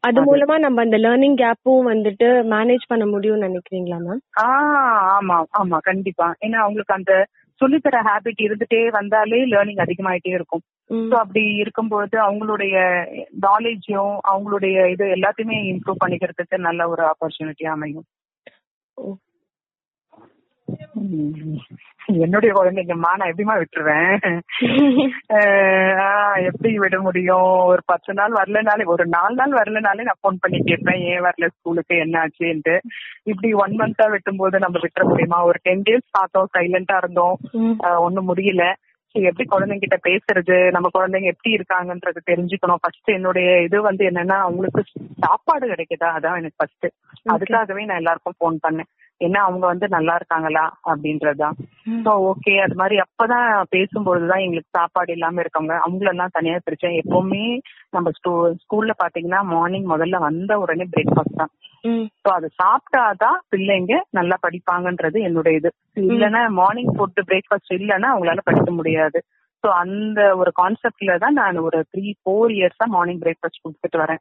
அது-. 0.00 0.24
மூலமா 0.26 0.58
நம்ம 0.58 0.80
அந்த 0.80 0.96
லேர்னிங் 0.96 1.36
கேப்பும் 1.36 1.86
வந்துட்டு 1.86 2.28
மேனேஜ் 2.44 2.84
பண்ண 2.88 3.04
முடியும்னு 3.06 3.46
நினைக்கிறீங்களா 3.48 3.98
மேம் 3.98 4.22
ஆ 4.40 4.46
ஆமா 5.16 5.44
ஆமா 5.52 5.78
கண்டிப்பா. 5.80 6.34
ஏன்னா 6.40 6.58
அவங்களுக்கு 6.58 6.94
அந்த 6.94 7.14
சொல்லித்தர 7.60 8.00
ஹாபிட் 8.06 8.40
இருந்துட்டே 8.40 8.88
வந்தாலே 8.90 9.44
லேர்னிங் 9.44 9.82
அதிகமாயிட்டே 9.84 10.32
இருக்கும். 10.32 10.62
ஸோ 10.90 11.14
அப்படி 11.14 11.42
இருக்கும்போது 11.54 12.16
அவங்களுடைய 12.18 12.76
நாலேஜையும் 13.40 14.18
அவங்களுடைய 14.28 14.90
இது 14.90 15.06
எல்லாத்தையுமே 15.08 15.56
இம்ப்ரூவ் 15.72 16.02
பண்ணிக்கிறதுக்கு 16.04 16.58
நல்ல 16.58 16.88
ஒரு 16.88 17.02
ஆப்பர்ச்சுனிட்டி 17.04 17.64
அமையும். 17.66 18.06
என்னுடைய 22.06 22.52
குழந்தைங்கம்மா 22.54 23.12
நான் 23.16 23.32
எப்படிமா 23.32 23.54
விட்டுருவேன்? 23.58 24.40
எப்படி 26.48 26.78
விட 26.78 27.00
முடியும்? 27.00 27.50
ஒரு 27.66 27.82
பத்து 27.84 28.14
நாள் 28.14 28.32
வரலனாலே 28.32 28.84
ஒரு 28.84 29.06
நாலு 29.06 29.34
நாள் 29.34 29.50
வரலனாலே 29.50 30.02
நான் 30.02 30.20
ஃபோன் 30.22 30.40
பண்ணி 30.40 30.58
கேட்பேன் 30.64 31.02
ஏன் 31.02 31.20
வரல 31.20 31.48
ஸ்கூலுக்கு 31.58 31.96
என்ன 31.96 32.16
ஆச்சுன்ட்டு. 32.24 32.78
இப்படி 33.22 33.52
ஒன் 33.52 33.76
மந்தா 33.76 34.10
வெட்டும் 34.10 34.36
போது 34.36 34.58
நம்ம 34.58 34.78
விட்டுற 34.78 35.02
முடியுமா? 35.02 35.44
ஒரு 35.44 35.58
டென் 35.62 35.82
டேஸ் 35.90 36.06
பார்த்தோம் 36.10 36.52
சைலண்டா 36.58 36.96
இருந்தோம். 36.96 37.36
ஒண்ணும் 37.98 38.28
முடியல. 38.34 38.66
எப்படி 39.14 39.44
குழந்தைங்க 39.48 39.82
கிட்ட 39.84 39.98
பேசுறது? 40.08 40.70
நம்ம 40.70 40.88
குழந்தைங்க 40.98 41.28
எப்படி 41.34 41.50
இருக்காங்கன்றது 41.54 42.20
தெரிஞ்சுக்கணும். 42.30 42.80
ஃபர்ஸ்ட் 42.80 43.10
என்னுடைய 43.10 43.62
இது 43.62 43.82
வந்து 43.82 44.04
என்னன்னா 44.10 44.36
அவங்களுக்கு 44.46 44.82
சாப்பாடு 45.18 45.66
கிடைக்குதா? 45.68 46.08
அதான் 46.16 46.40
எனக்கு 46.40 46.60
ஃபர்ஸ்ட் 46.60 46.86
அதுக்காகவே 47.34 47.84
நான் 47.84 48.00
எல்லாருக்கும் 48.02 48.38
ஃபோன் 48.40 48.58
பண்ணேன். 48.68 48.90
ஏன்னா 49.20 49.40
அவங்க 49.46 49.66
வந்து 49.66 49.86
நல்லா 49.88 50.14
இருக்காங்களா? 50.14 50.64
அப்படின்றதுதான் 50.86 51.56
ஸோ 52.04 52.10
ஓகே 52.30 52.52
அது 52.58 52.74
மாதிரி 52.74 52.96
அப்பதான் 52.98 53.46
பேசும்பொழுதுதான் 53.70 54.40
எங்களுக்கு 54.40 54.76
சாப்பாடு 54.78 55.12
இல்லாம 55.12 55.42
இருக்கவங்க 55.42 55.76
அவங்களெல்லாம் 55.86 56.32
தனியா 56.32 56.58
பிரிச்சேன். 56.58 56.98
எப்பவுமே 57.02 57.44
நம்ம 57.90 58.10
ஸ்கூல்ல 58.62 58.94
பாத்தீங்கன்னா 59.02 59.42
மார்னிங் 59.46 59.88
முதல்ல 59.90 60.18
வந்த 60.18 60.58
உடனே 60.58 60.86
பிரேக்ஃபாஸ்ட் 60.96 61.40
தான். 61.42 61.52
ஸோ 62.22 62.28
அதை 62.28 62.48
சாப்பிட்டாதான் 62.62 63.38
பிள்ளைங்க 63.50 63.94
நல்லா 64.10 64.36
படிப்பாங்கன்றது 64.46 65.18
என்னுடைய 65.20 65.58
இது. 65.58 65.70
இல்லைன்னா 66.08 66.40
மார்னிங் 66.52 66.92
ஃபுட் 66.96 67.20
பிரேக்ஃபாஸ்ட் 67.28 67.74
இல்லைன்னா 67.78 68.08
அவங்களால 68.12 68.42
படிக்க 68.44 68.70
முடியாது. 68.70 69.18
ஸோ 69.64 69.68
அந்த 69.74 70.36
ஒரு 70.36 70.52
கான்செப்ட்ல 70.56 71.18
தான் 71.18 71.32
நான் 71.32 71.56
ஒரு 71.58 71.86
த்ரீ 71.92 72.12
ஃபோர் 72.20 72.50
இயர்ஸா 72.50 72.84
மார்னிங் 72.86 73.20
பிரேக்ஃபாஸ்ட் 73.20 73.62
கொடுத்துட்டு 73.64 73.98
வரேன். 73.98 74.20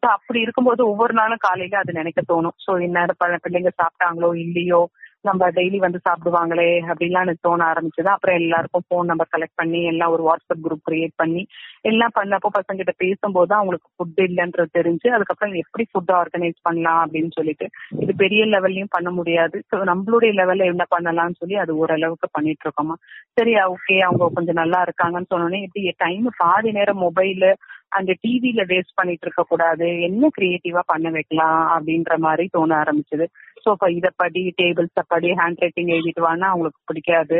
ஸோ 0.00 0.06
அப்படி 0.08 0.40
இருக்கும்போது 0.40 0.88
ஒவ்வொரு 0.88 1.12
நாளும் 1.12 1.38
காலையில 1.38 1.78
அது 1.78 1.92
நினைக்க 1.92 2.20
தோணும். 2.28 2.56
ஸோ 2.66 2.80
இந்நேரம் 2.80 3.18
ப- 3.18 3.40
பிள்ளைங்க 3.44 3.72
சாப்பிட்டாங்களோ 3.82 4.34
இல்லையோ? 4.38 4.80
நம்ம 5.28 5.48
டெய்லி 5.56 5.78
வந்து 5.78 5.98
சாப்பிடுவாங்களே 6.06 6.68
அப்படின்லாம் 6.88 7.26
எனக்கு 7.26 7.46
தோண 7.46 7.62
ஆரம்பிச்சது. 7.70 8.08
அப்புறம் 8.14 8.38
எல்லாருக்கும் 8.40 8.84
ஃபோன் 8.86 9.08
நம்பர் 9.10 9.32
கலெக்ட் 9.34 9.58
பண்ணி 9.60 9.80
எல்லாம் 9.92 10.12
ஒரு 10.14 10.22
வாட்ஸ்அப் 10.28 10.64
குரூப் 10.64 10.84
கிரியேட் 10.88 11.14
பண்ணி 11.16 11.42
எல்லாம் 11.82 12.14
பண்ணப்போ 12.14 12.50
பசங்க 12.56 12.78
கிட்ட 12.80 12.94
பேசும்போது 12.98 13.54
அவங்களுக்கு 13.54 13.88
ஃபுட் 13.96 14.20
இல்லைன்றது 14.26 14.76
தெரிஞ்சு 14.78 15.08
அதுக்கப்புறம் 15.16 15.56
எப்படி 15.62 15.86
ஃபுட் 15.90 16.12
ஆர்கனைஸ் 16.20 16.58
பண்ணலாம் 16.62 17.00
அப்படின்னு 17.04 17.32
சொல்லிட்டு 17.38 17.68
இது 18.02 18.14
பெரிய 18.22 18.44
லெவல்லையும் 18.54 18.94
பண்ண 18.96 19.10
முடியாது. 19.10 19.56
ஸோ 19.70 19.78
நம்மளுடைய 19.92 20.32
லெவல்ல 20.40 20.70
என்ன 20.72 20.86
பண்ணலாம்னு 20.94 21.38
சொல்லி 21.38 21.58
அது 21.64 21.74
ஓரளவுக்கு 21.76 22.28
பண்ணிட்டு 22.32 22.66
இருக்கோமா 22.66 22.96
சரி 23.38 23.52
ஓகே 23.68 23.96
அவங்க 24.00 24.30
கொஞ்சம் 24.34 24.60
நல்லா 24.62 24.80
இருக்காங்கன்னு 24.82 25.32
சொன்னோன்னே 25.32 25.60
இப்படி 25.62 25.92
டைம் 26.04 26.28
பாதி 26.38 26.70
நேரம் 26.72 27.02
மொபைலு 27.06 27.50
அந்த 27.92 28.12
டிவில 28.22 28.62
வேஸ்ட் 28.70 28.94
பண்ணிட்டு 28.94 29.24
இருக்க 29.26 29.42
கூடாது. 29.42 29.86
என்ன 30.00 30.28
கிரியேட்டிவா 30.36 30.82
பண்ண 30.86 31.08
வைக்கலாம் 31.10 31.60
அப்படின்ற 31.74 32.16
மாதிரி 32.18 32.44
தோண 32.48 32.72
ஆரம்பிச்சது. 32.82 33.26
சோ 33.62 33.68
இப்ப 33.76 33.86
இத 33.90 34.08
படி 34.16 34.42
டேபிள்ஸ 34.60 35.02
படி 35.12 35.28
ஹேண்ட் 35.40 35.62
ரைட்டிங் 35.64 35.92
எழுதிட்டு 35.94 36.22
வானா 36.26 36.48
அவங்களுக்கு 36.50 36.80
பிடிக்காது. 36.86 37.36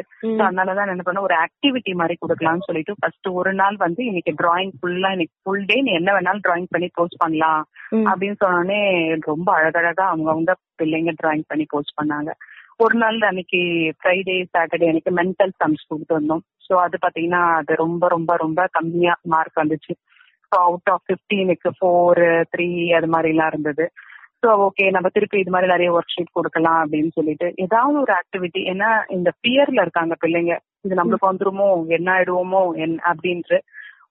அதனாலதான் 0.46 0.92
என்ன 0.94 1.04
பண்ண 1.06 1.20
ஒரு 1.28 1.36
ஆக்டிவிட்டி 1.44 1.92
மாதிரி 2.00 2.16
கொடுக்கலாம்னு 2.22 2.66
சொல்லிட்டு 2.68 2.94
ஃபர்ஸ்ட் 3.00 3.28
ஒரு 3.40 3.52
நாள் 3.52 3.76
வந்து 3.76 4.02
இன்னைக்கு 4.04 4.34
டிராயிங் 4.42 4.72
ஃபுல்லா 4.80 5.10
இன்னைக்கு 5.16 5.36
ஃபுல் 5.42 5.66
டே 5.70 5.76
நீ 5.82 5.92
என்ன 6.00 6.12
வேணாலும் 6.16 6.44
டிராயிங் 6.46 6.70
பண்ணி 6.74 6.88
போஸ்ட் 6.98 7.22
பண்ணலாம் 7.24 7.62
அப்படின்னு 8.10 8.40
சொன்னோடனே 8.44 8.80
ரொம்ப 9.30 9.48
அழகழகா 9.58 10.06
அவங்கவுங்க 10.12 10.54
பிள்ளைங்க 10.80 11.14
டிராயிங் 11.22 11.48
பண்ணி 11.48 11.66
போஸ்ட் 11.68 11.98
பண்ணாங்க. 12.00 12.32
ஒரு 12.84 12.94
நாள் 12.94 13.16
அன்னைக்கு 13.28 13.60
ஃப்ரைடே 14.00 14.34
சாட்டர்டே 14.54 14.88
அன்னைக்கு 14.90 15.12
மென்டல் 15.20 15.54
சம்ஸ் 15.62 15.88
கொடுத்து 15.88 16.18
வந்தோம். 16.18 16.42
ஸோ 16.66 16.74
அது 16.82 16.96
பாத்தீங்கன்னா 17.04 17.40
அது 17.60 17.72
ரொம்ப 17.74 18.08
ரொம்ப 18.08 18.32
ரொம்ப 18.36 18.66
கம்மியா 18.76 19.14
மார்க் 19.32 19.60
வந்துச்சு. 19.62 19.92
அவுட் 20.56 20.90
ஆஃப் 20.90 21.04
ஃபிஃப்டீனுக்கு 21.06 21.70
ஃபோர் 21.78 22.22
த்ரீ 22.50 22.92
அது 22.92 23.06
மாதிரி 23.06 23.28
எல்லாம் 23.28 23.46
இருந்தது. 23.46 23.86
ஸோ 24.44 24.48
ஓகே 24.66 24.90
நம்ம 24.90 25.08
திருப்பி 25.08 25.38
இது 25.38 25.50
மாதிரி 25.50 25.70
நிறைய 25.70 25.92
ஒர்க் 25.92 26.14
ஷீட் 26.14 26.32
கொடுக்கலாம் 26.32 26.80
அப்படின்னு 26.84 27.08
சொல்லிட்டு 27.14 27.52
ஏதாவது 27.56 27.96
ஒரு 28.00 28.12
ஆக்டிவிட்டி 28.12 28.60
ஏன்னா 28.64 28.90
இந்த 29.08 29.30
பியர்ல 29.46 29.80
இருக்காங்க 29.80 30.16
பிள்ளைங்க. 30.20 30.56
இது 30.82 30.94
நம்மளுக்கு 30.94 31.30
வந்துருமோ 31.30 31.88
என்ன 31.88 32.12
ஆயிடுவோமோ 32.12 32.74
என் 32.76 32.98
அப்படின்ட்டு 32.98 33.58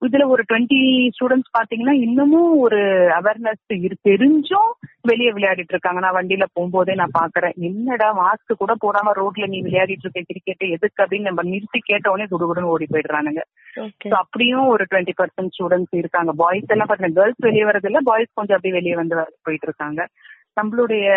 இதுல 0.06 0.26
ஒரு 0.34 0.44
டுவெண்ட்டி 0.50 0.80
ஸ்டூடெண்ட்ஸ் 1.16 1.54
பாத்தீங்கன்னா 1.58 1.94
இன்னமும் 2.06 2.52
ஒரு 2.66 2.80
அவேர்னஸ் 3.20 3.62
தெரிஞ்சும் 4.10 4.72
வெளியே 5.10 5.32
விளையாடிட்டு 5.32 5.74
இருக்காங்க. 5.76 6.00
நான் 6.00 6.18
வண்டியில 6.18 6.46
போகும்போதே 6.56 6.94
நான் 6.96 7.18
பாக்குறேன். 7.20 7.56
என்னடா 7.70 8.08
மாஸ்க் 8.20 8.62
கூட 8.62 8.74
போடாம 8.84 9.14
ரோட்ல 9.20 9.48
நீ 9.54 9.60
விளையாடிட்டு 9.62 10.06
இருக்க 10.06 10.24
கிரிக்கெட் 10.30 10.66
எதுக்கு 10.76 11.04
அப்படின்னு 11.04 11.30
நம்ம 11.30 11.46
நிறுத்தி 11.54 11.82
கேட்ட 11.90 12.14
உடனே 12.14 12.28
குடுகுடுன்னு 12.34 12.74
ஓடி 12.76 12.88
போயிடுறானுங்க. 12.94 13.44
அப்படியும் 14.22 14.66
ஒரு 14.74 14.86
டுவெண்ட்டி 14.92 15.16
பர்சன்ட் 15.22 15.54
ஸ்டூடெண்ட்ஸ் 15.58 16.00
இருக்காங்க. 16.02 16.32
பாய்ஸ் 16.44 16.74
எல்லாம் 16.76 16.90
பாத்தீங்கன்னா 16.90 17.20
கேர்ள்ஸ் 17.20 17.46
வெளியே 17.50 17.68
வரது 17.72 17.90
இல்ல 17.92 18.02
பாய்ஸ் 18.12 18.38
கொஞ்சம் 18.40 18.58
அப்படியே 18.58 18.78
வெளியே 18.80 18.96
வந்து 18.96 19.16
போயிட்டு 19.42 19.68
இருக்காங்க. 19.70 20.02
நம்மளுடைய 20.60 21.08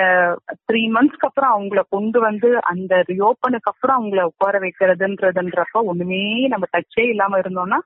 த்ரீ 0.69 0.81
மந்த்ஸ்க்கு 0.95 1.29
அப்புறம் 1.29 1.53
அவங்கள 1.55 1.81
கொண்டு 1.89 2.19
வந்து 2.21 2.49
அந்த 2.73 2.95
ரியோப்பனுக்கு 3.11 3.71
அப்புறம் 3.73 3.99
அவங்கள 3.99 4.23
உட்கார 4.31 4.59
வைக்கிறதுன்றதுன்றப்ப 4.65 5.83
ஒண்ணுமே 5.91 6.23
நம்ம 6.55 6.67
டச்சே 6.75 7.05
இல்லாம 7.13 7.39
இருந்தோம்னா 7.39 7.79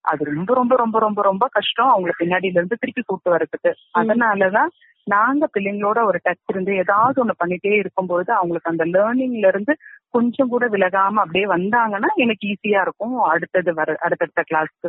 அது 0.00 0.24
ரொம்ப 0.24 0.54
ரொம்ப 0.54 0.76
ரொம்ப 0.76 0.98
ரொம்ப 0.98 1.22
ரொம்ப 1.22 1.46
கஷ்டம். 1.50 1.88
அவங்கள 1.88 2.10
பின்னாடில 2.18 2.44
இருந்து 2.44 2.76
திருப்பி 2.80 3.02
கூட்டு 3.06 3.30
வர்றதுக்கு. 3.30 3.74
அதனாலதான் 3.98 4.68
நாங்க 5.04 5.48
பிள்ளைங்களோட 5.58 6.04
ஒரு 6.04 6.20
டச் 6.24 6.46
இருந்து 6.46 6.74
ஏதாவது 6.74 7.24
ஒண்ணு 7.24 7.30
பண்ணிட்டே 7.44 7.72
இருக்கும்போது 7.74 8.32
அவங்களுக்கு 8.32 8.70
அந்த 8.70 8.84
லேர்னிங்ல 8.84 9.46
இருந்து 9.46 9.76
கொஞ்சம் 10.08 10.48
கூட 10.48 10.68
விலகாம 10.68 11.12
அப்படியே 11.12 11.46
வந்தாங்கன்னா 11.46 12.06
எனக்கு 12.14 12.48
ஈஸியா 12.48 12.80
இருக்கும். 12.80 13.22
அடுத்தது 13.22 13.74
வர 13.74 13.96
அடுத்தடுத்த 14.00 14.44
கிளாஸ்க்கு 14.52 14.88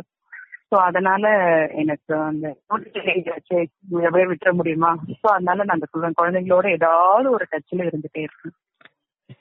ஸோ 0.70 0.74
அதனால 0.74 1.24
எனக்கு 1.74 2.16
அந்த 2.16 2.56
அப்படியே 2.66 4.24
விட்டுற 4.24 4.52
முடியுமா? 4.52 4.96
ஸோ 5.08 5.26
அதனால 5.26 5.64
நான் 5.64 5.78
அந்த 5.78 5.86
குழந்தை- 5.96 6.12
குழந்தைங்களோட 6.22 6.70
ஏதாவது 6.70 7.30
ஒரு 7.30 7.46
டச்ல 7.50 7.76
இருந்துட்டே 7.76 8.18
இருக்கேன். 8.18 8.52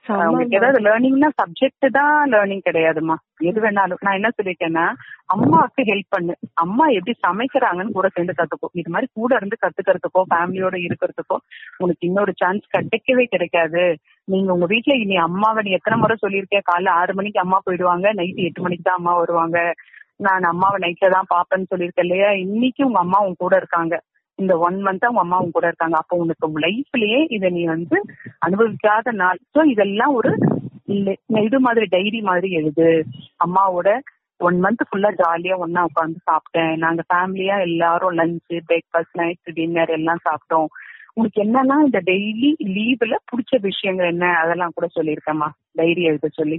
அவங்களுக்கு 0.05 0.57
ஏதாவது 0.59 0.79
லேர்னிங்னா 0.85 1.29
சப்ஜெக்ட் 1.39 1.85
தான் 1.97 2.29
லேர்னிங் 2.33 2.63
கிடையாதுமா 2.67 3.15
எது 3.49 3.59
வேணாலும். 3.61 4.01
நான் 4.01 4.17
என்ன 4.19 4.29
சொல்லிட்டேன்னா 4.37 4.85
அம்மாவுக்கு 5.27 5.81
ஹெல்ப் 5.89 6.13
பண்ணு. 6.15 6.33
அம்மா 6.53 6.85
எப்படி 6.97 7.13
சமைக்கிறாங்கன்னு 7.27 7.91
கூட 7.91 8.07
சேர்ந்து 8.15 8.33
கத்துக்கோ. 8.39 8.69
இது 8.73 8.89
மாதிரி 8.89 9.07
கூட 9.19 9.31
இருந்து 9.35 9.61
கத்துக்கிறதுக்கோ 9.61 10.23
ஃபேமிலியோட 10.31 10.75
இருக்கிறதுக்கோ 10.87 11.37
உனக்கு 11.77 12.07
இன்னொரு 12.09 12.33
சான்ஸ் 12.41 12.65
கிடைக்கவே 12.75 13.25
கிடைக்காது. 13.25 13.83
நீங்க 14.27 14.53
உங்க 14.53 14.65
வீட்ல 14.65 14.95
இனி 14.95 15.15
அம்மாவை 15.27 15.61
நீ 15.63 15.71
எத்தனை 15.71 15.97
முறை 15.99 16.17
சொல்லியிருக்கேன் 16.25 16.67
காலைல 16.71 16.91
ஆறு 16.99 17.13
மணிக்கு 17.13 17.39
அம்மா 17.39 17.59
போயிடுவாங்க. 17.65 18.07
நைட்டு 18.13 18.47
எட்டு 18.49 18.61
மணிக்கு 18.61 18.83
தான் 18.83 19.01
அம்மா 19.01 19.13
வருவாங்க. 19.13 19.59
நான் 20.17 20.43
அம்மாவை 20.43 20.79
நைட்ல 20.79 21.09
தான் 21.09 21.29
பாப்பேன்னு 21.29 21.69
சொல்லியிருக்கேன் 21.69 22.05
இல்லையா? 22.05 22.31
இன்னைக்கு 22.45 22.81
உங்க 22.85 22.99
அம்மா 22.99 23.19
உன் 23.19 23.35
கூட 23.35 23.55
இருக்காங்க. 23.55 23.95
இந்த 24.41 24.53
ஒன் 24.67 24.77
மந்த் 24.81 25.05
அவங்க 25.07 25.23
அம்மாவும் 25.23 25.55
கூட 25.55 25.65
இருக்காங்க. 25.67 25.97
அப்போ 25.97 26.15
உனக்கு 26.15 26.47
லைஃப்லயே 26.65 27.19
இதை 27.35 27.49
நீ 27.49 27.63
வந்து 27.65 27.97
அனுபவிக்காத 28.39 29.11
நாள். 29.23 29.39
ஸோ 29.55 29.63
இதெல்லாம் 29.65 30.13
ஒரு 30.13 30.31
இது 31.47 31.57
மாதிரி 31.59 31.85
டைரி 31.87 32.19
மாதிரி 32.21 32.49
எழுது. 32.51 32.87
அம்மாவோட 33.45 33.89
ஒன் 34.39 34.57
மந்த் 34.63 34.83
ஃபுல்லா 34.87 35.09
ஜாலியா 35.21 35.55
ஒன்னா 35.65 35.81
உட்காந்து 35.89 36.19
சாப்பிட்டேன். 36.29 36.73
நாங்க 36.75 37.01
ஃபேமிலியா 37.09 37.55
எல்லாரும் 37.61 38.17
லஞ்சு 38.19 38.57
பிரேக்ஃபாஸ்ட் 38.69 39.19
நைட் 39.21 39.51
டின்னர் 39.53 39.89
எல்லாம் 39.89 40.23
சாப்பிட்டோம். 40.29 40.69
உனக்கு 41.13 41.37
என்னன்னா 41.43 41.75
இந்த 41.85 41.99
டெய்லி 42.05 42.49
லீவ்ல 42.75 43.15
பிடிச்ச 43.29 43.53
விஷயங்கள் 43.61 44.07
என்ன? 44.07 44.25
அதெல்லாம் 44.33 44.75
கூட 44.75 44.87
சொல்லியிருக்கேம்மா. 44.97 45.49
டைரி 45.75 46.03
எழுத 46.03 46.27
சொல்லி. 46.33 46.57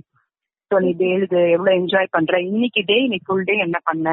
ஸோ 0.70 0.76
நீ 0.80 0.90
எழுது. 1.08 1.40
எவ்வளவு 1.50 1.76
என்ஜாய் 1.80 2.08
பண்ற? 2.10 2.40
இன்னைக்கு 2.42 2.82
டே 2.86 2.96
இன்னைக்கு 3.04 3.28
ஃபுல் 3.28 3.44
டே 3.44 3.56
என்ன 3.58 3.78
பண்ண? 3.84 4.08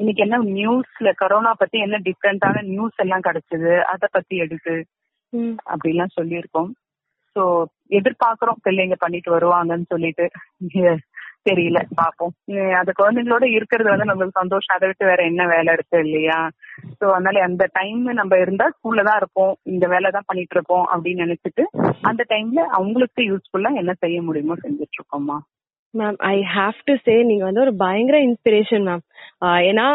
இன்னைக்கு 0.00 0.22
என்ன 0.24 0.36
நியூஸ்ல 0.58 1.08
கரோனா 1.20 1.50
பத்தி 1.60 1.78
என்ன 1.86 1.96
டிஃப்ரெண்டான 2.06 2.62
நியூஸ் 2.72 3.02
எல்லாம் 3.04 3.26
கிடைச்சது? 3.26 3.72
அத 3.92 4.08
பத்தி 4.16 4.34
எடுத்து 4.44 4.74
அப்படிலாம் 5.72 6.16
சொல்லியிருக்கோம். 6.18 6.70
சோ 7.36 7.42
எதிர்பார்க்கிறோம் 7.98 8.62
பிள்ளைங்க 8.66 8.96
பண்ணிட்டு 9.04 9.30
வருவாங்கன்னு 9.36 9.86
சொல்லிட்டு. 9.94 10.26
தெரியல 11.48 11.78
பாப்போம் 11.98 12.32
அந்த 12.78 12.90
குழந்தைங்களோட 12.98 13.44
இருக்கிறது 13.56 13.88
வந்து 13.90 14.08
நம்மளுக்கு 14.08 14.40
சந்தோஷம். 14.40 14.74
அதை 14.76 14.88
விட்டு 14.88 15.04
வேற 15.10 15.20
என்ன 15.30 15.42
வேலை 15.52 15.70
இருக்கு 15.76 15.98
இல்லையா? 16.06 16.38
சோ 16.98 17.04
அதனால 17.14 17.44
அந்த 17.48 17.64
டைம் 17.78 18.02
நம்ம 18.20 18.38
இருந்தா 18.44 18.66
ஸ்கூல்ல 18.74 19.04
தான் 19.08 19.20
இருப்போம். 19.22 19.54
இந்த 19.72 19.86
வேலை 19.94 20.10
தான் 20.16 20.28
பண்ணிட்டு 20.30 20.56
இருக்கோம் 20.56 20.84
அப்படின்னு 20.94 21.24
நினைச்சிட்டு 21.26 21.64
அந்த 22.10 22.24
டைம்ல 22.34 22.62
அவங்களுக்கு 22.78 23.22
யூஸ்ஃபுல்லா 23.30 23.72
என்ன 23.82 23.94
செய்ய 24.04 24.18
முடியுமோ 24.28 24.56
செஞ்சுட்டு 24.64 24.98
இருக்கோம்மா. 25.00 25.38
Ma'am 25.94 26.18
I 26.28 26.36
have 26.52 26.78
to 26.86 26.94
say 27.04 27.14
நீங்க 27.22 27.44
வந்து 27.44 27.62
ஒரு 27.62 27.74
பயங்கர 27.82 28.18
இன்ஸ்பிரேஷன் 28.26 28.84
மேம் 28.88 29.02
ஏன்னா. 29.68 29.86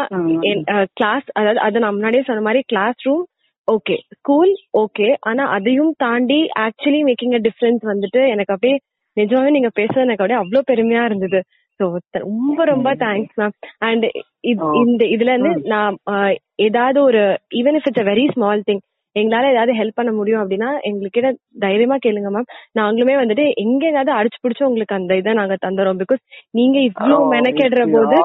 கிளாஸ் 0.96 1.26
அதாவது 1.38 1.60
அது 1.60 1.82
நான் 1.84 1.96
முன்னாடியே 1.96 2.24
சொன்ன 2.28 2.44
மாதிரி 2.46 2.62
class 2.66 3.00
room 3.06 3.24
okay 3.68 3.96
school 4.14 4.52
okay 4.80 5.08
ஆனா 5.28 5.44
அதையும் 5.54 5.92
தாண்டி 5.98 6.40
ஆக்சுவலி 6.64 7.00
மேக்கிங் 7.08 7.36
அ 7.38 7.42
டிஃபரன்ஸ் 7.46 7.84
வந்துட்டு 7.84 8.20
எனக்கு 8.34 8.54
அப்படியே 8.54 8.76
நிஜமாவே 9.16 9.50
நீங்க 9.50 9.70
பேசுறது 9.76 10.06
எனக்கு 10.06 10.22
அப்படியே 10.22 10.40
அவ்வளவு 10.40 10.68
பெருமையா 10.70 11.02
இருந்தது. 11.04 11.38
ஸோ 11.80 11.84
ரொம்ப 12.22 12.58
ரொம்ப 12.64 12.88
தேங்க்ஸ் 13.00 13.38
மேம் 13.38 13.54
அண்ட். 13.80 14.06
இந்த 14.82 15.02
இதுல 15.14 15.32
இருந்து 15.34 15.52
நான் 15.72 15.96
ஏதாவது 16.66 16.98
ஒரு 17.02 17.22
even 17.56 17.76
if 17.78 17.88
it's 17.88 18.04
a 18.04 18.10
very 18.10 18.26
small 18.34 18.62
thing 18.68 18.82
எங்களால 19.16 19.50
ஏதாவது 19.52 19.72
ஹெல்ப் 19.78 19.98
பண்ண 19.98 20.10
முடியும் 20.12 20.42
அப்படின்னா 20.42 20.70
எங்ககிட்ட 20.88 21.28
தைரியமா 21.62 21.96
கேளுங்க 21.98 22.30
மேம் 22.30 22.48
நாங்களுமே 22.78 23.16
வந்துட்டு 23.20 23.46
எங்க 23.62 23.82
ஏதாவது 23.92 24.12
அடிச்சு 24.16 24.38
பிடிச்சு 24.40 24.68
உங்களுக்கு 24.68 24.98
அந்த 24.98 25.16
இதை 25.16 25.34
நாங்க 25.40 25.56
தந்துறோம். 25.62 26.00
பிகாஸ் 26.02 26.22
நீங்க 26.54 26.78
இவ்ளோ 26.88 27.16
Oh, 27.16 27.26
மெனக்கெடுற 27.34 27.82
போது 27.92 28.16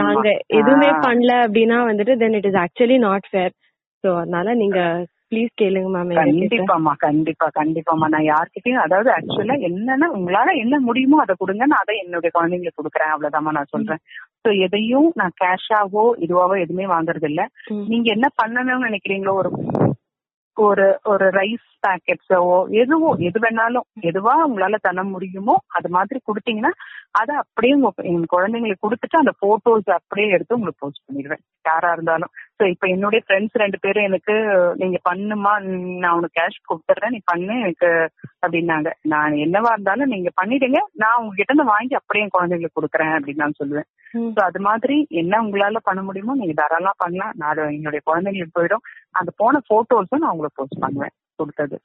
நாங்க. 0.00 0.28
எதுவுமே 0.58 0.90
ஆ. 0.92 1.02
பண்ணல 1.04 1.32
அப்படின்னா 1.44 1.78
வந்துட்டு 1.88 2.14
then 2.20 2.38
it 2.38 2.50
is 2.50 2.60
actually 2.62 2.98
not 3.04 3.30
fair 3.30 3.54
so 4.04 4.10
அதனால 4.18 4.52
நீங்க 4.54 4.80
ப்ளீஸ் 5.32 5.50
கேளுங்க 5.60 5.88
மேம் 5.94 6.12
கண்டிப்பாமா 6.18 6.92
கண்டிப்பா 7.02 7.46
கண்டிப்பாமா 7.56 8.06
நான் 8.08 8.28
யார்கிட்டயும் 8.28 8.84
அதாவது 8.84 9.08
ஆக்சுவலா 9.16 9.56
என்னன்னா 9.66 10.06
உங்களால 10.16 10.54
என்ன 10.60 10.74
முடியுமோ 10.86 11.18
அதை 11.24 11.34
கொடுங்க. 11.36 11.62
நான் 11.66 11.82
அதை 11.82 11.96
என்னுடைய 12.02 12.30
குழந்தைங்களுக்கு 12.36 12.80
கொடுக்குறேன். 12.80 13.12
அவ்வளவுதாம்மா 13.12 13.52
நான் 13.56 13.72
சொல்றேன். 13.74 14.00
சோ 14.42 14.50
எதையும் 14.66 15.08
நான் 15.16 15.34
கேஷாவோ 15.40 16.04
இதுவாவோ 16.24 16.56
எதுவுமே 16.62 16.86
வாங்குறது 16.92 17.28
இல்ல. 17.30 17.42
நீங்க 17.90 18.08
என்ன 18.16 18.26
பண்ணணும்னு 18.40 18.88
நினைக்கிறீங்களோ 18.88 19.34
ஒரு 19.34 19.50
ஒரு 20.58 20.86
ஒரு 21.04 21.26
ரைஸ் 21.30 21.66
பேக்கெட்ஸோ 21.86 22.38
எதுவோ 22.82 23.08
எது 23.18 23.38
வேணாலும் 23.38 23.86
எதுவா 24.02 24.34
உங்களால 24.46 24.78
தர 24.82 25.02
முடியுமோ 25.04 25.54
அது 25.68 25.88
மாதிரி 25.88 26.18
கொடுத்தீங்கன்னா 26.28 26.72
அதை 27.10 27.34
அப்படியே 27.36 27.74
உங்க 27.74 27.90
எங்க 28.02 28.26
குழந்தைங்களுக்கு 28.36 28.84
கொடுத்துட்டு 28.86 29.22
அந்த 29.22 29.34
போட்டோஸ் 29.44 29.90
அப்படியே 29.90 30.28
எடுத்து 30.28 30.56
உங்களுக்கு 30.56 30.82
போஸ்ட் 30.84 31.06
பண்ணிடுவேன். 31.06 31.42
யாரா 31.70 31.90
இருந்தாலும். 31.96 32.32
சோ 32.58 32.64
இப்ப 32.72 32.84
என்னுடைய 32.94 33.20
ஃப்ரெண்ட்ஸ் 33.26 33.60
ரெண்டு 33.62 33.78
பேரும் 33.82 34.06
எனக்கு 34.10 34.34
நீங்க 34.80 34.98
பண்ணுமா? 35.08 35.52
நான் 36.02 36.16
உனக்கு 36.18 36.38
கேஷ் 36.40 36.58
கொடுத்துட்றேன் 36.70 37.14
நீ 37.16 37.20
பண்ணு. 37.24 37.54
எனக்கு 37.64 37.90
அப்படின்னாங்க. 38.44 38.90
நான் 39.14 39.38
என்னவா 39.46 39.72
இருந்தாலும் 39.76 40.12
நீங்க 40.14 40.32
பண்ணிடுங்க. 40.40 40.80
நான் 41.04 41.18
உங்ககிட்ட 41.20 41.52
இருந்து 41.52 41.72
வாங்கி 41.74 41.96
அப்படியே 42.00 42.24
என் 42.26 42.34
குழந்தைங்களுக்கு 42.36 42.78
கொடுக்குறேன் 42.80 43.14
அப்படின்னு 43.16 43.44
நான் 43.44 43.60
சொல்லுவேன். 43.62 43.88
சோ 44.36 44.40
அது 44.48 44.60
மாதிரி 44.68 44.98
என்ன 45.22 45.42
உங்களால 45.44 45.80
பண்ண 45.88 46.02
முடியுமோ 46.02 46.34
நீங்க 46.34 46.56
தாராளமா 46.62 46.94
பண்ணலாம். 47.04 47.34
நான் 47.42 47.62
என்னுடைய 47.78 48.02
குழந்தைங்களுக்கு 48.10 48.58
போயிடும். 48.60 48.84
அந்த 49.20 49.32
போன 49.36 49.60
போட்டோஸும் 49.72 50.24
நான் 50.24 50.34
உங்களுக்கு 50.36 50.60
போஸ்ட் 50.62 50.84
பண்ணுவேன் 50.86 51.16
கொடுத்தது. 51.36 51.78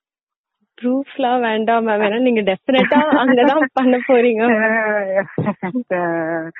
ப்ரூஃப்லாம் 0.84 1.40
வேண்டாம் 1.40 1.88
மேம் 1.88 2.02
ஏன்னா 2.02 2.20
நீங்க 2.20 2.42
டெஃபினட்டா 2.42 3.22
அங்கதான் 3.22 3.64
பண்ண 3.74 4.00
போறீங்க. 4.08 4.48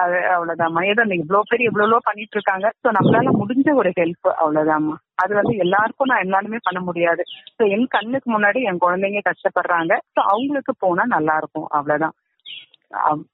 அது 0.00 0.18
அவ்வளவுதாம்மா 0.34 0.84
ஏதோ 0.84 1.02
இவ்வளவு 1.18 1.42
பேர் 1.50 1.60
இவ்வளவு 1.60 1.98
பண்ணிட்டு 2.04 2.30
இருக்காங்க. 2.30 2.70
சோ 2.82 2.88
நம்மளால 2.98 3.40
முடிஞ்ச 3.40 3.74
ஒரு 3.74 3.92
ஹெல்ப் 3.98 4.42
அவ்வளவுதாம்மா 4.42 4.96
அது 5.16 5.34
வந்து 5.34 5.56
எல்லாருக்கும் 5.56 6.06
நான் 6.06 6.20
எல்லாருமே 6.20 6.56
பண்ண 6.62 6.80
முடியாது. 6.80 7.22
சோ 7.56 7.76
என் 7.76 7.88
கண்ணுக்கு 7.88 8.30
முன்னாடி 8.30 8.70
என் 8.70 8.78
குழந்தைங்க 8.78 9.18
கஷ்டப்படுறாங்க. 9.28 9.92
சோ 10.14 10.22
அவங்களுக்கு 10.28 10.74
போனா 10.78 11.02
நல்லா 11.16 11.36
இருக்கும். 11.36 11.66
அவ்வளவுதான். 11.70 12.12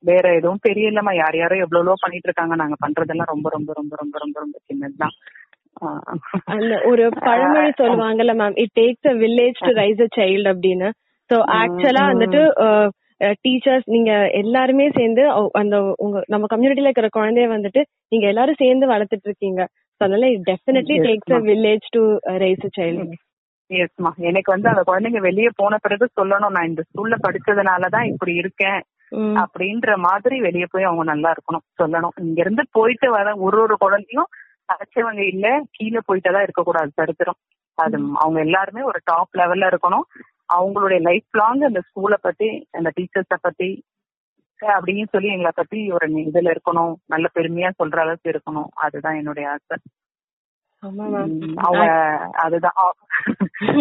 வேற 0.02 0.34
எதுவும் 0.34 0.58
பெரிய 0.62 0.90
இல்லம்மா 0.90 1.14
யார் 1.14 1.36
யாரோ 1.36 1.64
எவ்வளவோ 1.64 1.92
பண்ணிட்டு 2.00 2.24
இருக்காங்க. 2.24 2.62
நாங்க 2.62 2.74
பண்றதெல்லாம் 2.80 3.32
ரொம்ப 3.32 3.50
ரொம்ப 3.50 3.72
ரொம்ப 3.76 3.96
ரொம்ப 4.00 4.18
ரொம்ப 4.18 4.40
ரொம்ப 4.40 4.58
சின்னதுதான். 4.68 5.10
அந்த 6.54 6.74
ஒரு 6.84 7.04
பழமொழி 7.20 7.70
சொல்லுவாங்கல்ல 7.80 8.34
ma'am 8.34 8.56
it 8.56 8.74
takes 8.74 9.08
a 9.08 9.16
village 9.22 9.58
to 9.66 9.72
rise 9.80 10.02
a 10.02 10.08
child 10.18 10.48
அப்படின்னு. 10.52 10.88
சோ 11.30 11.36
ஆக்சுவலா 11.56 12.04
வந்துட்டு 12.12 12.40
டீச்சர்ஸ் 13.44 13.86
நீங்க 13.86 14.12
எல்லாருமே 14.34 14.86
சேர்ந்து 14.90 15.22
அந்த 15.54 15.76
உங்க 15.98 16.16
நம்ம 16.28 16.48
கம்யூனிட்டில 16.50 16.88
இருக்கிற 16.88 17.10
குழந்தைய 17.12 17.48
வந்துட்டு 17.48 17.82
நீங்க 18.12 18.26
எல்லாரும் 18.26 18.60
சேர்ந்து 18.62 18.86
வளர்த்துட்டு 18.86 19.28
இருக்கீங்க. 19.28 19.60
அதனால 20.00 20.26
definitely 20.48 20.96
takes 21.06 21.34
a. 21.34 21.40
Village 21.50 21.86
to 21.92 22.02
rise 22.44 22.66
a 22.66 22.72
child 22.78 23.04
எஸ்மா 23.70 24.10
எனக்கு 24.20 24.50
வந்து 24.52 24.68
அந்த 24.68 24.82
குழந்தைங்க 24.82 25.20
வெளியே 25.20 25.50
போன 25.56 25.76
பிறகு 25.76 26.06
சொல்லணும். 26.18 26.54
நான் 26.56 26.68
இந்த 26.70 26.82
ஸ்கூல்ல 26.88 27.16
படிச்சதுனாலதான் 27.24 28.08
இப்படி 28.12 28.34
இருக்கேன். 28.34 28.80
அப்படின்ற 29.42 29.90
மாதிரி 30.04 30.36
வெளியே 30.40 30.66
போய் 30.70 30.88
அவங்க 30.88 31.04
நல்லா 31.04 31.30
இருக்கணும் 31.34 31.64
சொல்லணும். 31.80 32.14
இங்க 32.22 32.38
இருந்து 32.40 32.62
போயிட்டு 32.72 33.08
வர 33.10 33.26
ஒரு 33.46 33.58
ஒரு 33.62 33.74
குழந்தையும் 33.76 34.28
அழைச்சவங்க 34.68 35.22
இல்ல 35.26 35.46
கீழே 35.70 36.00
போயிட்டதான் 36.08 36.42
இருக்கக்கூடாது 36.42 36.90
சரித்திரம் 36.94 37.40
அது 37.78 37.96
அவங்க 38.18 38.38
எல்லாருமே 38.40 38.82
ஒரு 38.82 38.98
டாப் 39.04 39.36
லெவல்ல 39.36 39.70
இருக்கணும். 39.70 40.06
அவங்களுடைய 40.48 40.98
லைஃப் 41.02 41.36
லாங் 41.36 41.62
அந்த 41.62 41.80
ஸ்கூலை 41.88 42.18
பத்தி 42.20 42.48
அந்த 42.72 42.88
டீச்சர்ஸ 42.96 43.36
பத்தி 43.40 43.68
அப்படின்னு 44.60 45.06
சொல்லி 45.10 45.28
எங்களை 45.28 45.52
பத்தி 45.54 45.78
ஒரு 45.92 46.06
இதுல 46.22 46.52
இருக்கணும். 46.54 46.92
நல்ல 47.06 47.26
பெருமையா 47.34 47.70
சொல்ற 47.78 47.98
அளவுக்கு 48.00 48.32
இருக்கணும். 48.32 48.68
அதுதான் 48.76 49.16
என்னுடைய 49.16 49.46
ஆசை. 49.50 49.76
அவங்க 51.62 51.84
அதுதான். 52.42 52.78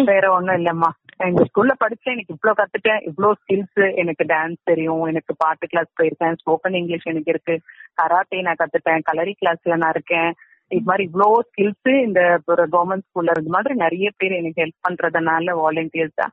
வேற 0.06 0.24
ஒண்ணும் 0.32 0.58
இல்லம்மா. 0.58 0.90
எங்க 1.20 1.42
ஸ்கூல்ல 1.44 1.72
படிச்சேன் 1.80 2.14
எனக்கு 2.14 2.34
இவ்ளோ 2.34 2.52
கத்துட்டேன். 2.52 3.02
இவ்ளோ 3.08 3.30
ஸ்கில்ஸ் 3.40 3.82
எனக்கு 3.96 4.24
டான்ஸ் 4.28 4.60
தெரியும். 4.64 5.02
எனக்கு 5.06 5.32
பாட்டு 5.38 5.66
கிளாஸ் 5.66 5.90
போயிருக்கேன். 6.00 6.38
ஸ்போக்கன் 6.40 6.78
இங்கிலீஷ் 6.80 7.06
எனக்கு 7.06 7.30
இருக்கு. 7.30 7.56
கராத்தே 7.94 8.40
நான் 8.40 8.60
கத்துட்டேன். 8.62 9.06
கலரி 9.10 9.34
கிளாஸ்ல 9.40 9.76
நான் 9.76 9.90
இருக்கேன். 9.90 10.30
இது 10.70 10.84
மாதிரி 10.84 11.04
இவ்ளோ 11.04 11.28
ஸ்கில்ஸ் 11.46 11.90
இந்த 12.04 12.20
ஒரு 12.52 12.62
கவர்மெண்ட் 12.72 13.06
ஸ்கூல்ல 13.06 13.34
இது 13.40 13.50
மாதிரி 13.50 13.74
நிறைய 13.76 14.08
பேர் 14.18 14.38
எனக்கு 14.38 14.62
ஹெல்ப் 14.62 14.84
பண்றதுனால 14.86 15.56
வாலண்டியர்ஸா 15.60 16.26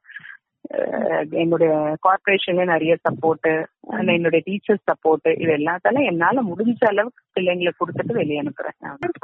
என்னுடைய 1.41 1.71
கார்பரேஷன்ல 2.05 2.65
நிறைய 2.65 2.93
சப்போர்ட் 3.05 3.47
என்னுடைய 4.13 4.41
டீச்சர்ஸ் 4.47 4.83
சப்போர்ட் 4.89 5.27
இது 5.35 5.51
எல்லாத்தால 5.57 6.03
என்னால 6.11 6.43
முடிஞ்ச 6.49 6.83
அளவுக்கு 6.89 7.23
பிள்ளைங்களுக்கு 7.35 7.81
கொடுத்துட்டு 7.81 8.19
வெளியே 8.19 8.41
அனுப்புறேன் 8.41 8.77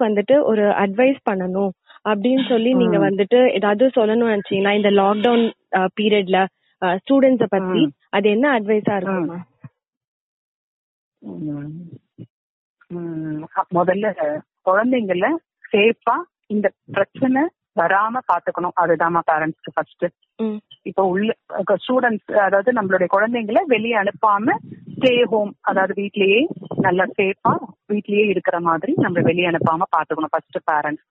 வந்துட்டு 0.06 0.38
ஒரு 0.52 0.66
அட்வைஸ் 0.84 1.20
பண்ணணும் 1.30 1.72
அப்படின்னு 2.06 2.44
சொல்லி 2.50 2.72
நீங்க 2.74 2.98
வந்துட்டு 3.06 3.40
ஏதாவது 3.54 3.86
சொல்லணும்னு 3.98 4.34
நினைச்சீங்களா 4.34 4.74
இந்த 4.78 4.92
லாக்டவுன் 5.00 5.46
பீரியட்ல 5.98 6.40
ஸ்டூடெண்ட்ஸ 6.98 7.46
பத்தி. 7.52 7.84
அது 8.10 8.28
என்ன 8.30 8.48
அட்வைஸா 8.58 8.96
இருக்கும் 8.98 9.30
முதல்ல 13.72 14.08
குழந்தைங்கள 14.68 15.28
சேஃபா 15.72 16.16
இந்த 16.54 16.68
பிரச்சனை 16.96 17.42
வராம 17.80 18.20
பாத்துக்கணும். 18.32 18.76
அதுதாம்மா 18.82 19.22
பேரண்ட்ஸ்க்கு 19.30 19.74
ஃபர்ஸ்ட். 19.76 20.06
இப்போ 20.90 21.04
உள்ள 21.14 21.30
ஸ்டூடெண்ட்ஸ் 21.84 22.32
அதாவது 22.46 22.70
நம்மளுடைய 22.78 23.08
குழந்தைங்கள 23.16 23.62
வெளியே 23.74 23.96
அனுப்பாம 24.02 24.56
ஸ்டே 24.96 25.14
ஹோம் 25.32 25.52
அதாவது 25.70 25.94
வீட்லயே 26.02 26.40
நல்லா 26.86 27.06
சேஃபா 27.20 27.54
வீட்லயே 27.92 28.26
இருக்கிற 28.34 28.58
மாதிரி 28.70 28.94
நம்ம 29.06 29.24
வெளியே 29.30 29.48
அனுப்பாம 29.52 29.88
பாத்துக்கணும் 29.96 30.34
ஃபர்ஸ்ட் 30.34 30.60
பேரண்ட்ஸ் 30.72 31.06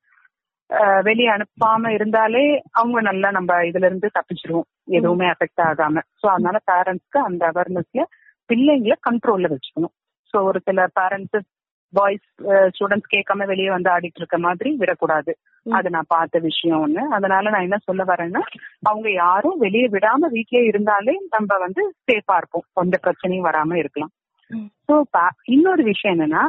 வெளியே 1.09 1.29
அனுப்பாம 1.35 1.91
இருந்தாலே 1.97 2.45
அவங்க 2.81 3.01
நல்லா 3.09 3.29
நம்ம 3.37 3.59
இதுல 3.69 3.89
இருந்து 3.89 4.09
தப்பிச்சிருவோம். 4.17 4.69
எதுவுமே 4.99 5.27
அஃபெக்ட் 5.35 5.63
ஆகாம. 5.69 6.03
சோ 6.21 6.27
அதனால 6.35 6.57
பேரண்ட்ஸ்க்கு 6.71 7.19
அந்த 7.29 7.43
அவேர்னஸ்ல 7.53 8.05
பிள்ளைங்களை 8.51 8.97
கண்ட்ரோல்ல 9.09 9.51
வச்சுக்கணும். 9.53 9.95
சோ 10.31 10.37
ஒரு 10.49 10.61
சில 10.69 10.89
பேரண்ட்ஸ் 10.99 11.39
பாய்ஸ் 11.99 12.27
ஸ்டூடெண்ட்ஸ் 12.75 13.13
கேட்காம 13.15 13.47
வெளியே 13.51 13.71
வந்து 13.75 13.91
ஆடிட்டு 13.95 14.21
இருக்க 14.23 14.39
மாதிரி 14.47 14.71
விடக்கூடாது. 14.83 15.33
அது 15.67 15.89
நான் 15.95 16.13
பார்த்த 16.15 16.39
விஷயம் 16.49 16.83
ஒண்ணு. 16.85 17.03
அதனால 17.17 17.51
நான் 17.55 17.67
என்ன 17.69 17.79
சொல்ல 17.89 18.03
வரேன்னா 18.11 18.43
அவங்க 18.91 19.09
யாரும் 19.23 19.57
வெளியே 19.65 19.89
விடாம 19.95 20.31
வீட்லயே 20.37 20.63
இருந்தாலே 20.71 21.15
நம்ம 21.37 21.59
வந்து 21.65 21.85
சேஃபா 22.09 22.37
இருப்போம். 22.41 22.67
எந்த 22.85 22.99
பிரச்சனையும் 23.07 23.49
வராம 23.49 23.79
இருக்கலாம். 23.83 24.13
சோ 24.89 24.95
இன்னொரு 25.55 25.83
விஷயம் 25.91 26.15
என்னன்னா 26.17 26.45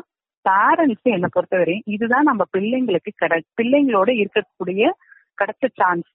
பேரண்ட்ஸ் 0.46 1.08
என்னை 1.16 1.30
பொறுத்தவரை 1.32 1.78
இதுதான் 1.94 2.30
நம்ம 2.30 2.44
பிள்ளைங்களுக்கு 2.56 3.12
கிடை 3.22 3.40
பிள்ளைங்களோட 3.60 4.10
இருக்கக்கூடிய 4.24 4.92
கிடைச்ச 5.42 5.66
சான்ஸ் 5.80 6.08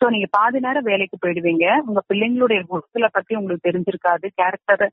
சோ 0.00 0.04
நீங்க 0.12 0.28
பாதி 0.36 0.58
நேரம் 0.64 0.86
வேலைக்கு 0.90 1.16
போயிடுவீங்க. 1.24 1.66
உங்க 1.88 2.00
பிள்ளைங்களுடைய 2.10 2.60
குணங்களை 2.70 3.08
பத்தி 3.12 3.32
உங்களுக்கு 3.40 3.66
தெரிஞ்சிருக்காது. 3.68 4.26
கேரக்டர் 4.40 4.84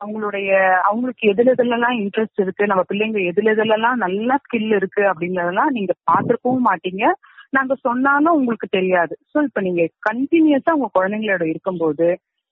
அவங்களுடைய 0.00 0.50
அவங்களுக்கு 0.82 1.24
எதுல 1.32 1.52
எதுலலாம் 1.54 1.96
இன்ட்ரெஸ்ட் 2.02 2.42
இருக்கு 2.44 2.66
நம்ம 2.66 2.82
பிள்ளைங்க 2.88 3.20
எதுல 3.30 3.52
எதுலலாம் 3.54 4.02
நல்லா 4.04 4.34
ஸ்கில் 4.44 4.74
இருக்கு 4.76 5.02
அப்படிங்கறதெல்லாம் 5.02 5.74
நீங்க 5.76 5.92
பாத்துருக்கவும் 6.10 6.66
மாட்டீங்க. 6.70 7.04
நாங்க 7.50 7.74
சொன்னாலும் 7.80 8.36
உங்களுக்கு 8.38 8.68
தெரியாது. 8.70 9.14
சோ 9.32 9.42
இப்ப 9.42 9.60
நீங்க 9.60 9.82
கண்டினியூஸா 10.08 10.72
உங்க 10.76 10.88
குழந்தைங்களோட 10.98 11.44
இருக்கும்போது 11.48 12.06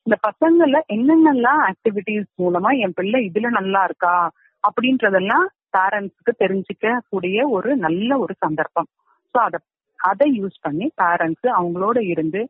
இந்த 0.07 0.17
பசங்கள்ல 0.29 0.79
என்னென்னலாம் 0.97 1.61
ஆக்டிவிட்டிஸ் 1.71 2.29
மூலமா 2.43 2.71
என் 2.79 2.95
பிள்ளை 2.95 3.21
இதுல 3.29 3.49
நல்லா 3.51 3.85
இருக்கா 3.85 4.15
அப்படின்றதெல்லாம் 4.65 5.47
பேரண்ட்ஸ்க்கு 5.77 6.33
தெரிஞ்சுக்க 6.39 6.99
கூடிய 7.09 7.49
ஒரு 7.49 7.71
நல்ல 7.77 8.11
ஒரு 8.19 8.35
சந்தர்ப்பம். 8.39 8.89
சோ 9.35 9.39
அத 9.39 9.59
அதை 9.99 10.27
யூஸ் 10.41 10.57
பண்ணி 10.61 10.87
பேரண்ட்ஸ் 11.03 11.47
அவங்களோட 11.59 11.99
இருந்து 12.13 12.41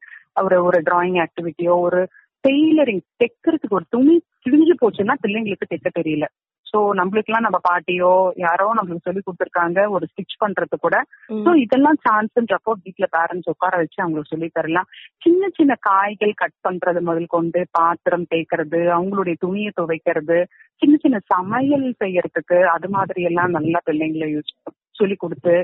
ஒரு 0.43 0.57
ஒரு 0.65 0.79
டிராயிங் 0.89 1.19
ஆக்டிவிட்டியோ 1.25 1.75
ஒரு 1.81 2.01
டெய்லரிங் 2.47 3.05
தைக்கிறதுக்கு 3.23 3.79
ஒரு 3.81 3.89
துணி 3.95 4.17
கிழிஞ்சு 4.45 4.75
போச்சுன்னா 4.83 5.15
பிள்ளைங்களுக்கு 5.23 5.71
தைக்க 5.71 5.91
தெரியல. 6.01 6.27
சோ 6.67 6.79
நம்மளுக்குலாம் 6.99 7.45
நம்ம 7.47 7.59
பாட்டியோ 7.67 8.11
யாரோ 8.45 8.65
நம்மளுக்கு 8.77 9.07
சொல்லி 9.09 9.21
கொடுத்துருக்காங்க 9.23 9.81
ஒரு 9.95 10.05
ஸ்டிச் 10.11 10.35
பண்றது 10.43 10.77
கூட. 10.85 10.97
சோ 11.45 11.51
இதெல்லாம் 11.65 11.99
சான்ஸ்ன்றப்போ 12.07 12.73
வீட்ல 12.85 13.07
பேரண்ட்ஸ் 13.17 13.51
உட்கார 13.53 13.73
வச்சு 13.83 13.99
அவங்களுக்கு 14.03 14.33
சொல்லி 14.33 14.49
தரலாம். 14.59 14.89
சின்ன 15.25 15.49
சின்ன 15.59 15.73
காய்கள் 15.89 16.35
கட் 16.43 16.57
பண்றது 16.67 17.03
முதல் 17.09 17.29
கொண்டு 17.37 17.61
பாத்திரம் 17.79 18.27
தேய்க்கிறது 18.33 18.81
அவங்களுடைய 18.97 19.37
துணியை 19.45 19.71
துவைக்கிறது 19.81 20.39
சின்ன 20.83 20.97
சின்ன 21.05 21.21
சமையல் 21.35 21.87
செய்யறதுக்கு 22.03 22.59
அது 22.75 22.91
மாதிரி 22.97 23.23
எல்லாம் 23.31 23.55
நல்லா 23.59 23.81
பிள்ளைங்களை 23.91 24.29
யூஸ் 24.35 24.53
சொல்லி 25.01 25.17
கொடுத்து 25.23 25.55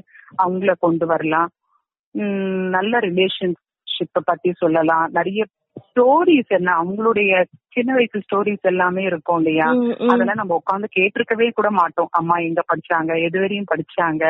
அவங்கள 0.44 0.72
கொண்டு 0.86 1.06
வரலாம். 1.12 1.50
உம் 2.14 2.64
நல்ல 2.76 2.94
ரிலேஷன்ஷிப்ப 3.08 4.22
பத்தி 4.30 4.52
சொல்லலாம். 4.62 5.04
நிறைய 5.18 5.42
ஸ்டோரிஸ் 5.96 6.50
என்ன 6.50 6.70
அவங்களுடைய 6.74 7.30
சின்ன 7.76 7.90
வயசு 7.94 8.18
ஸ்டோரிஸ் 8.22 8.68
எல்லாமே 8.70 9.02
இருக்கும் 9.02 9.38
இல்லையா? 9.40 9.66
அதெல்லாம் 10.06 10.40
நம்ம 10.40 10.56
உட்காந்து 10.58 10.88
கேட்டிருக்கவே 10.96 11.46
கூட 11.50 11.68
மாட்டோம். 11.70 12.10
அம்மா 12.12 12.36
எங்க 12.38 12.60
படிச்சாங்க? 12.68 13.12
எது 13.26 13.38
வரையும் 13.40 13.70
படிச்சாங்க? 13.70 14.24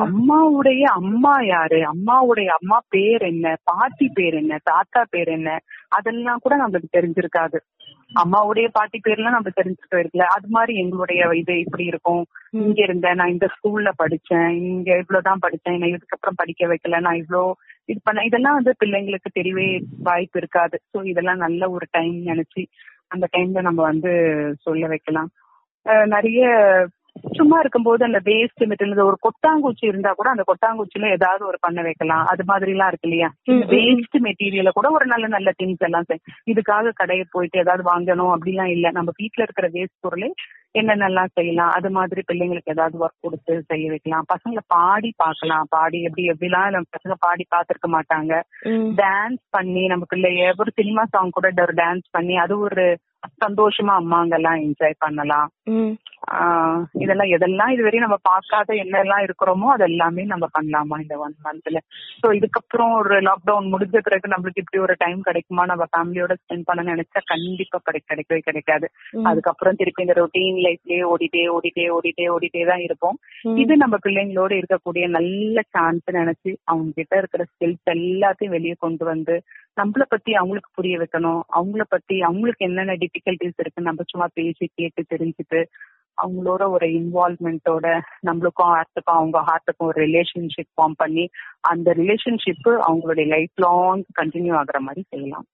அம்மாவுடைய 0.00 0.82
அம்மா 1.00 1.34
யாரு? 1.46 1.80
அம்மாவுடைய 1.92 2.48
அம்மா 2.58 2.78
பேர் 2.88 3.22
என்ன? 3.22 3.54
பாட்டி 3.64 4.08
பேர் 4.14 4.34
என்ன? 4.34 4.58
தாத்தா 4.64 5.02
பேர் 5.10 5.30
என்ன? 5.30 5.52
அதெல்லாம் 5.90 6.42
கூட 6.42 6.56
நம்மளுக்கு 6.56 6.96
தெரிஞ்சிருக்காது. 6.96 7.60
அம்மாவுடைய 8.12 8.66
பாட்டி 8.72 8.98
பேர்லாம் 9.00 9.36
நம்ம 9.36 9.50
தெரிஞ்சுட்டு 9.56 9.96
இருக்கல 9.96 10.26
அது 10.34 10.48
மாதிரி 10.48 10.72
எங்களுடைய 10.78 11.30
இது 11.34 11.54
இப்படி 11.60 11.84
இருக்கும். 11.84 12.24
இங்க 12.60 12.80
இருந்தேன் 12.82 13.18
நான் 13.20 13.34
இந்த 13.34 13.46
ஸ்கூல்ல 13.54 13.90
படிச்சேன். 13.98 14.50
இங்க 14.64 14.90
இவ்வளவுதான் 14.98 15.44
படிச்சேன். 15.46 15.78
நான் 15.78 15.94
இதுக்கப்புறம் 15.94 16.40
படிக்க 16.42 16.66
வைக்கல. 16.66 17.00
நான் 17.00 17.20
இவ்ளோ 17.22 17.44
இது 17.88 17.98
பண்ண 18.04 18.24
இதெல்லாம் 18.24 18.58
வந்து 18.58 18.72
பிள்ளைங்களுக்கு 18.80 19.30
தெரியவே 19.38 19.68
வாய்ப்பு 20.08 20.38
இருக்காது. 20.38 20.76
சோ 20.92 20.98
இதெல்லாம் 21.12 21.44
நல்ல 21.46 21.70
ஒரு 21.76 21.86
டைம் 21.90 22.18
நினைச்சு 22.30 22.62
அந்த 23.14 23.26
டைம்ல 23.32 23.60
நம்ம 23.60 23.80
வந்து 23.90 24.12
சொல்ல 24.66 24.84
வைக்கலாம். 24.92 25.30
நிறைய 26.14 26.42
சும்மா 27.38 27.56
இருக்கும்போது 27.62 28.02
அந்த 28.06 28.20
வேஸ்ட் 28.28 28.62
மெட்டீரியல் 28.70 29.08
ஒரு 29.10 29.18
கொட்டாங்குச்சி 29.26 29.84
இருந்தா 29.90 30.10
கூட 30.12 30.28
அந்த 30.30 30.44
கொட்டாங்குச்சில 30.48 31.10
ஏதாவது 31.16 31.42
ஒரு 31.50 31.58
பண்ண 31.60 31.80
வைக்கலாம். 31.82 32.24
அது 32.32 32.42
மாதிரி 32.50 32.72
எல்லாம் 32.74 32.90
இருக்கு 32.92 33.08
இல்லையா? 33.08 33.28
வேஸ்ட் 33.74 34.16
மெட்டீரியல 34.26 34.70
கூட 34.78 34.88
ஒரு 34.96 35.06
நல்ல 35.12 35.26
நல்ல 35.36 35.50
திங்ஸ் 35.60 35.86
எல்லாம் 35.88 36.08
இதுக்காக 36.52 36.94
கடையை 37.02 37.26
போயிட்டு 37.34 37.62
ஏதாவது 37.64 37.84
வாங்கணும் 37.92 38.32
அப்படிலாம் 38.36 38.72
இல்ல. 38.76 38.86
நம்ம 38.98 39.12
வீட்டுல 39.20 39.46
இருக்கிற 39.46 39.68
வேஸ்ட் 39.76 40.02
பொருளே 40.06 40.30
என்னென்னலாம் 40.74 41.34
செய்யலாம்? 41.34 41.70
அது 41.70 41.90
மாதிரி 41.90 42.22
பிள்ளைங்களுக்கு 42.28 42.72
ஏதாவது 42.74 42.96
ஒர்க் 42.98 43.20
கொடுத்து 43.20 43.62
செய்ய 43.66 43.90
வைக்கலாம். 43.90 44.28
பசங்களை 44.32 44.62
பாடி 44.66 45.10
பார்க்கலாம். 45.16 45.66
பாடி 45.68 46.02
எப்படி 46.02 46.24
எப்படிலாம் 46.28 46.70
நம்ம 46.70 46.90
பசங்க 46.96 47.16
பாடி 47.18 47.46
பார்த்திருக்க 47.54 47.88
மாட்டாங்க. 47.88 48.32
டான்ஸ் 48.96 49.42
பண்ணி 49.50 49.86
நம்ம 49.86 50.06
பிள்ளைய 50.14 50.52
ஒரு 50.56 50.72
சினிமா 50.74 51.04
சாங் 51.04 51.30
கூட 51.30 51.50
ஒரு 51.62 51.74
டான்ஸ் 51.74 52.06
பண்ணி 52.10 52.36
அது 52.36 52.58
ஒரு 52.58 52.84
சந்தோஷமா 53.44 53.92
அம்மாங்க 53.98 54.34
எல்லாம் 54.34 54.58
என்ஜாய் 54.60 54.94
பண்ணலாம் 54.98 55.50
இதெல்லாம் 56.94 57.30
எதெல்லாம் 57.30 57.70
இதுவரையும் 57.74 58.04
நம்ம 58.04 58.18
பார்க்காத 58.22 58.74
என்னெல்லாம் 58.74 59.22
இருக்கிறோமோ 59.24 59.66
அது 59.66 59.84
எல்லாமே 59.84 60.22
நம்ம 60.24 60.46
பண்ணலாமா 60.56 61.00
இந்த 61.00 61.18
ஒன் 61.18 61.34
மந்த்ல 61.44 61.78
சோ 62.20 62.26
இதுக்கப்புறம் 62.32 62.92
ஒரு 62.94 63.16
லாக்டவுன் 63.20 63.70
முடிஞ்ச 63.72 63.98
பிறகு 63.98 64.28
நம்மளுக்கு 64.28 64.62
இப்படி 64.62 64.82
ஒரு 64.82 64.94
டைம் 64.98 65.20
கிடைக்குமா? 65.20 65.64
நம்ம 65.64 65.86
ஃபேமிலியோட 65.92 66.34
ஸ்பெண்ட் 66.42 66.64
பண்ண 66.64 66.94
நினைச்சா 66.94 67.22
கண்டிப்பா 67.24 67.80
கிடை- 67.86 68.06
கிடைக்கவே 68.10 68.38
கிடைக்காது. 68.38 68.86
அதுக்கப்புறம் 69.24 69.74
திருப்பி 69.74 70.06
இந்த 70.06 70.16
ரொட்டீன் 70.20 70.60
லைஃப்லயே 70.66 71.02
ஓடிட்டே 71.12 71.42
ஓடிட்டே 71.54 71.84
ஓடிட்டே 71.96 72.26
ஓடிட்டே 72.34 72.62
தான் 72.66 72.84
இருப்போம். 72.86 73.18
இது 73.62 73.76
நம்ம 73.76 73.96
பிள்ளைங்களோட 74.06 74.52
இருக்கக்கூடிய 74.60 75.08
நல்ல 75.08 75.60
சான்ஸ் 75.70 76.06
நினைச்சு 76.12 76.52
அவங்க 76.64 76.90
கிட்ட 76.94 77.16
இருக்கிற 77.16 77.44
ஸ்கில்ஸ் 77.52 77.92
எல்லாத்தையும் 77.94 78.54
வெளியே 78.56 78.76
கொண்டு 78.78 79.04
வந்து 79.04 79.36
நம்மள 79.80 80.02
பத்தி 80.08 80.32
அவங்களுக்கு 80.34 80.70
புரிய 80.74 80.98
வைக்கணும். 80.98 81.40
அவங்கள 81.60 81.84
பத்தி 81.88 82.16
அவங்களுக்கு 82.20 82.66
என்னென்ன 82.66 82.96
டிஃபிகல்டிஸ் 83.02 83.60
இருக்கு 83.64 83.82
நம்ம 83.82 84.02
சும்மா 84.06 84.28
பேசி 84.34 84.70
கேட்டு 84.74 85.04
தெரிஞ்சுட்டு 85.14 85.60
அவங்களோட 86.18 86.62
ஒரு 86.74 86.86
இன்வால்மெண்டோட 86.96 87.86
நம்மளுக்கும் 88.26 88.70
ஹார்ட்டுக்கும் 88.72 89.18
அவங்க 89.18 89.38
ஹார்ட்டுக்கும் 89.48 89.88
ஒரு 89.88 90.00
ரிலேஷன்ஷிப் 90.06 90.70
ஃபார்ம் 90.76 90.96
பண்ணி 90.96 91.24
அந்த 91.60 91.94
ரிலேஷன்ஷிப் 91.94 92.68
அவங்களுடைய 92.88 93.26
லைஃப் 93.26 93.54
லாங் 93.54 94.04
கண்டினியூ 94.20 94.54
ஆகுற 94.60 94.78
மாதிரி 94.78 95.04
செய்யலாம். 95.08 95.46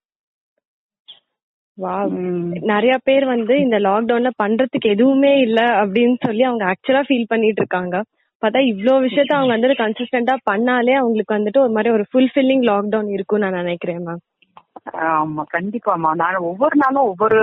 நிறைய 2.71 2.95
பேர் 3.05 3.25
வந்து 3.27 3.55
இந்த 3.63 3.77
லாக்டவுன்ல 3.81 4.31
பண்றதுக்கு 4.43 4.89
எதுவுமே 4.95 5.33
இல்ல 5.41 5.61
அப்படின்னு 5.81 6.17
சொல்லி 6.27 6.43
அவங்க 6.45 6.65
ஆக்சுவலா 6.71 7.03
ஃபீல் 7.09 7.31
பண்ணிட்டு 7.31 7.63
இருக்காங்க. 7.63 7.97
பார்த்தா 8.43 8.61
இவ்ளோ 8.71 8.93
விஷயத்த 9.05 9.33
அவங்க 9.37 9.53
வந்துட்டு 9.55 9.83
கன்சிஸ்டன்டா 9.83 10.35
பண்ணாலே 10.51 10.95
அவங்களுக்கு 10.99 11.37
வந்துட்டு 11.37 11.63
ஒரு 11.65 11.73
மாதிரி 11.73 11.91
ஒரு 11.97 12.05
ஃபுல்ஃபில்லிங் 12.11 12.65
லாக்டவுன் 12.69 13.11
இருக்கும்னு 13.17 13.47
நான் 13.47 13.61
நினைக்கிறேன் 13.63 14.03
மேம் 14.07 14.23
ஆமா 15.13 15.43
கண்டிப்பாமா 15.53 16.11
நான் 16.21 16.47
ஒவ்வொரு 16.49 16.77
நாளும் 16.83 17.09
ஒவ்வொரு 17.09 17.39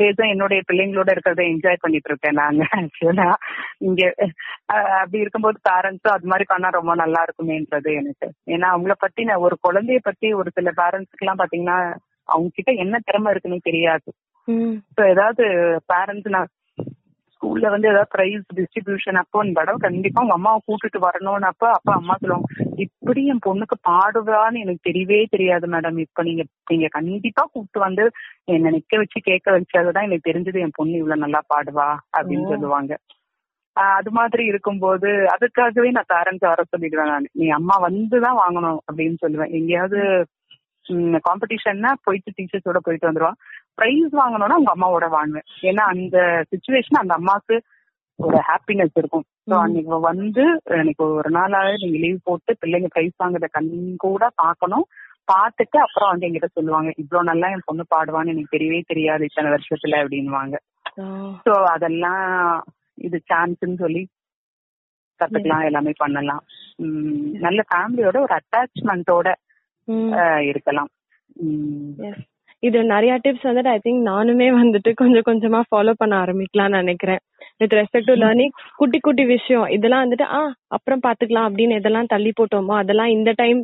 டேஸும் 0.00 0.30
என்னுடைய 0.32 0.60
பிள்ளைங்களோட 0.68 1.08
இருக்கிறத 1.14 1.42
என்ஜாய் 1.50 1.82
பண்ணிட்டு 1.82 2.08
இருக்கேன் 2.10 2.38
நாங்க. 2.40 2.62
ஆக்சுவலா 2.78 3.26
இங்க 3.86 4.02
அப்படி 4.98 5.22
இருக்கும்போது 5.22 5.58
பேரண்ட்ஸும் 5.68 6.14
அது 6.14 6.30
மாதிரி 6.32 6.46
பண்ணா 6.48 6.68
ரொம்ப 6.78 6.94
நல்லா 6.94 7.22
இருக்குமேன்றது 7.26 7.90
எனக்கு. 8.00 8.26
ஏன்னா 8.54 8.68
அவங்கள 8.72 8.94
பத்தி 8.98 9.24
நான் 9.24 9.44
ஒரு 9.46 9.58
குழந்தைய 9.66 10.00
பத்தி 10.02 10.28
ஒரு 10.40 10.50
சில 10.56 10.72
பேரண்ட்ஸ்க்கு 10.80 11.24
எல்லாம் 11.26 11.42
பாத்தீங்கன்னா 11.42 11.78
அவங்க 12.30 12.50
கிட்ட 12.54 12.70
என்ன 12.84 12.98
திறமை 13.04 13.30
இருக்குன்னு 13.30 13.68
தெரியாது. 13.68 14.08
ஸோ 14.96 15.02
ஏதாவது 15.08 15.44
பேரண்ட்ஸ் 15.92 16.28
நான் 16.28 16.50
ஸ்கூல்ல 17.34 17.68
வந்து 17.70 17.88
ஏதாவது 17.88 18.12
பிரைஸ் 18.12 18.42
டிஸ்ட்ரிபியூஷன் 18.56 19.18
அப்போ 19.20 19.44
இந்த 19.44 19.60
தடவை 19.60 19.78
கண்டிப்பா 19.78 20.22
உங்க 20.22 20.34
அம்மாவை 20.34 20.58
கூட்டிட்டு 20.66 20.98
வரணும்னு 21.04 21.46
அப்ப 21.46 21.70
அப்ப 21.70 21.90
அம்மா 21.92 22.14
சொல்லுவாங்க 22.14 22.48
இப்படி 22.76 23.20
என் 23.26 23.44
பொண்ணுக்கு 23.46 23.76
பாடுவான்னு 23.88 24.62
எனக்கு 24.62 24.88
தெரியவே 24.88 25.20
தெரியாது 25.30 25.66
மேடம் 25.66 25.98
இப்ப 25.98 26.22
நீங்க 26.22 26.42
நீங்க 26.68 26.88
கண்டிப்பா 26.88 27.42
கூப்பிட்டு 27.44 27.80
வந்து 27.80 28.04
என்ன 28.46 28.72
நிக்க 28.72 28.98
வச்சு 28.98 29.20
கேட்க 29.20 29.50
வச்சாதான் 29.50 30.08
எனக்கு 30.08 30.28
தெரிஞ்சது 30.30 30.60
என் 30.60 30.76
பொண்ணு 30.76 31.00
இவ்வளவு 31.00 31.24
நல்லா 31.24 31.40
பாடுவா 31.54 31.88
அப்படின்னு. 32.18 32.50
சொல்லுவாங்க. 32.52 32.92
அது 33.76 34.10
மாதிரி 34.10 34.42
இருக்கும்போது 34.44 35.08
அதுக்காகவே 35.34 35.90
நான் 35.90 36.12
பேரண்ட்ஸ் 36.12 36.46
வர 36.46 36.64
சொல்லிடுவேன் 36.72 37.10
நான். 37.12 37.28
நீ 37.32 37.46
அம்மா 37.48 37.76
வந்துதான் 37.86 38.40
வாங்கணும் 38.42 38.80
அப்படின்னு 38.88 39.18
சொல்லுவேன். 39.24 39.52
எங்கேயாவது 39.52 40.00
காம்படிஷன்னா 41.26 41.90
போயிட்டு 42.06 42.30
டீச்சர்ஸோட 42.36 42.78
போயிட்டு 42.78 43.08
வந்துருவா 43.08 43.32
பிரைஸ் 43.74 44.14
வாங்கணும்னா 44.20 44.56
உங்க 44.56 44.72
அம்மாவோட 44.74 45.06
வாங்குவேன் 45.10 45.48
ஏன்னா 45.68 45.84
அந்த 45.92 46.16
சுச்சுவேஷன் 46.50 47.02
அந்த 47.02 47.14
அம்மாவுக்கு 47.14 47.56
ஒரு 48.18 48.38
ஹாப்பினஸ் 48.48 48.96
இருக்கும் 48.96 49.24
ஸோ. 49.42 49.54
அன்னைக்கு 49.58 49.98
வந்து 50.08 50.42
எனக்கு 50.76 51.04
ஒரு 51.18 51.30
நாளாவே 51.30 51.74
நீங்க 51.82 51.98
லீவ் 51.98 52.18
போட்டு 52.24 52.52
பிள்ளைங்க 52.60 52.88
பிரைஸ் 52.88 53.14
வாங்குறத 53.22 53.48
கண் 53.50 53.70
கூட 53.98 54.24
பார்க்கணும் 54.42 54.86
பார்த்துட்டு 55.28 55.78
அப்புறம் 55.80 56.10
வந்து 56.10 56.26
என்கிட்ட 56.26 56.48
சொல்லுவாங்க 56.50 56.90
இவ்வளவு 56.96 57.28
நல்லா 57.30 57.50
என் 57.50 57.66
பொண்ணு 57.66 57.84
பாடுவான்னு 57.90 58.32
எனக்கு 58.34 58.54
தெரியவே 58.56 58.80
தெரியாது 58.84 59.28
இத்தனை 59.28 59.50
வருஷத்துல 59.50 60.00
அப்படின்வாங்க. 60.02 60.56
சோ 61.44 61.52
அதெல்லாம் 61.74 62.24
இது 62.98 63.18
சான்ஸ்னு 63.30 63.76
சொல்லி 63.76 64.02
கத்துக்கலாம் 65.20 65.66
எல்லாமே 65.68 65.92
பண்ணலாம் 65.98 66.42
நல்ல 67.44 67.60
ஃபேமிலியோட 67.68 68.18
ஒரு 68.18 68.34
அட்டாச்மெண்டோட. 68.38 69.28
இருக்கலாம். 70.42 70.90
உம் 71.42 71.94
Yes. 71.98 72.18
இது 72.62 72.78
நிறைய 72.84 73.12
டிப்ஸ் 73.24 73.46
வந்துட்டு 73.48 73.70
ஐ 73.72 73.78
திங்க் 73.84 74.00
நானுமே 74.08 74.46
வந்துட்டு 74.56 74.90
கொஞ்சம் 74.94 75.26
கொஞ்சமா 75.28 75.60
ஃபாலோ 75.68 75.92
பண்ண 75.96 76.14
ஆரம்பிக்கலாம்னு 76.24 76.80
நினைக்கிறேன். 76.80 77.20
வித் 77.58 77.72
ரெஸ்பெக்ட் 77.72 78.08
டு 78.10 78.14
லேர்னிங் 78.14 78.52
குட்டி 78.76 78.98
குட்டி 78.98 79.24
விஷயம் 79.24 79.66
இதெல்லாம் 79.66 80.02
வந்துட்டு 80.04 80.26
ஆ 80.38 80.40
அப்புறம் 80.68 81.00
பாத்துக்கலாம் 81.06 81.48
அப்படின்னு 81.48 81.78
எதெல்லாம் 81.80 82.10
தள்ளி 82.14 82.32
போட்டோமோ 82.40 82.74
அதெல்லாம் 82.76 83.12
இந்த 83.16 83.32
டைம் 83.36 83.60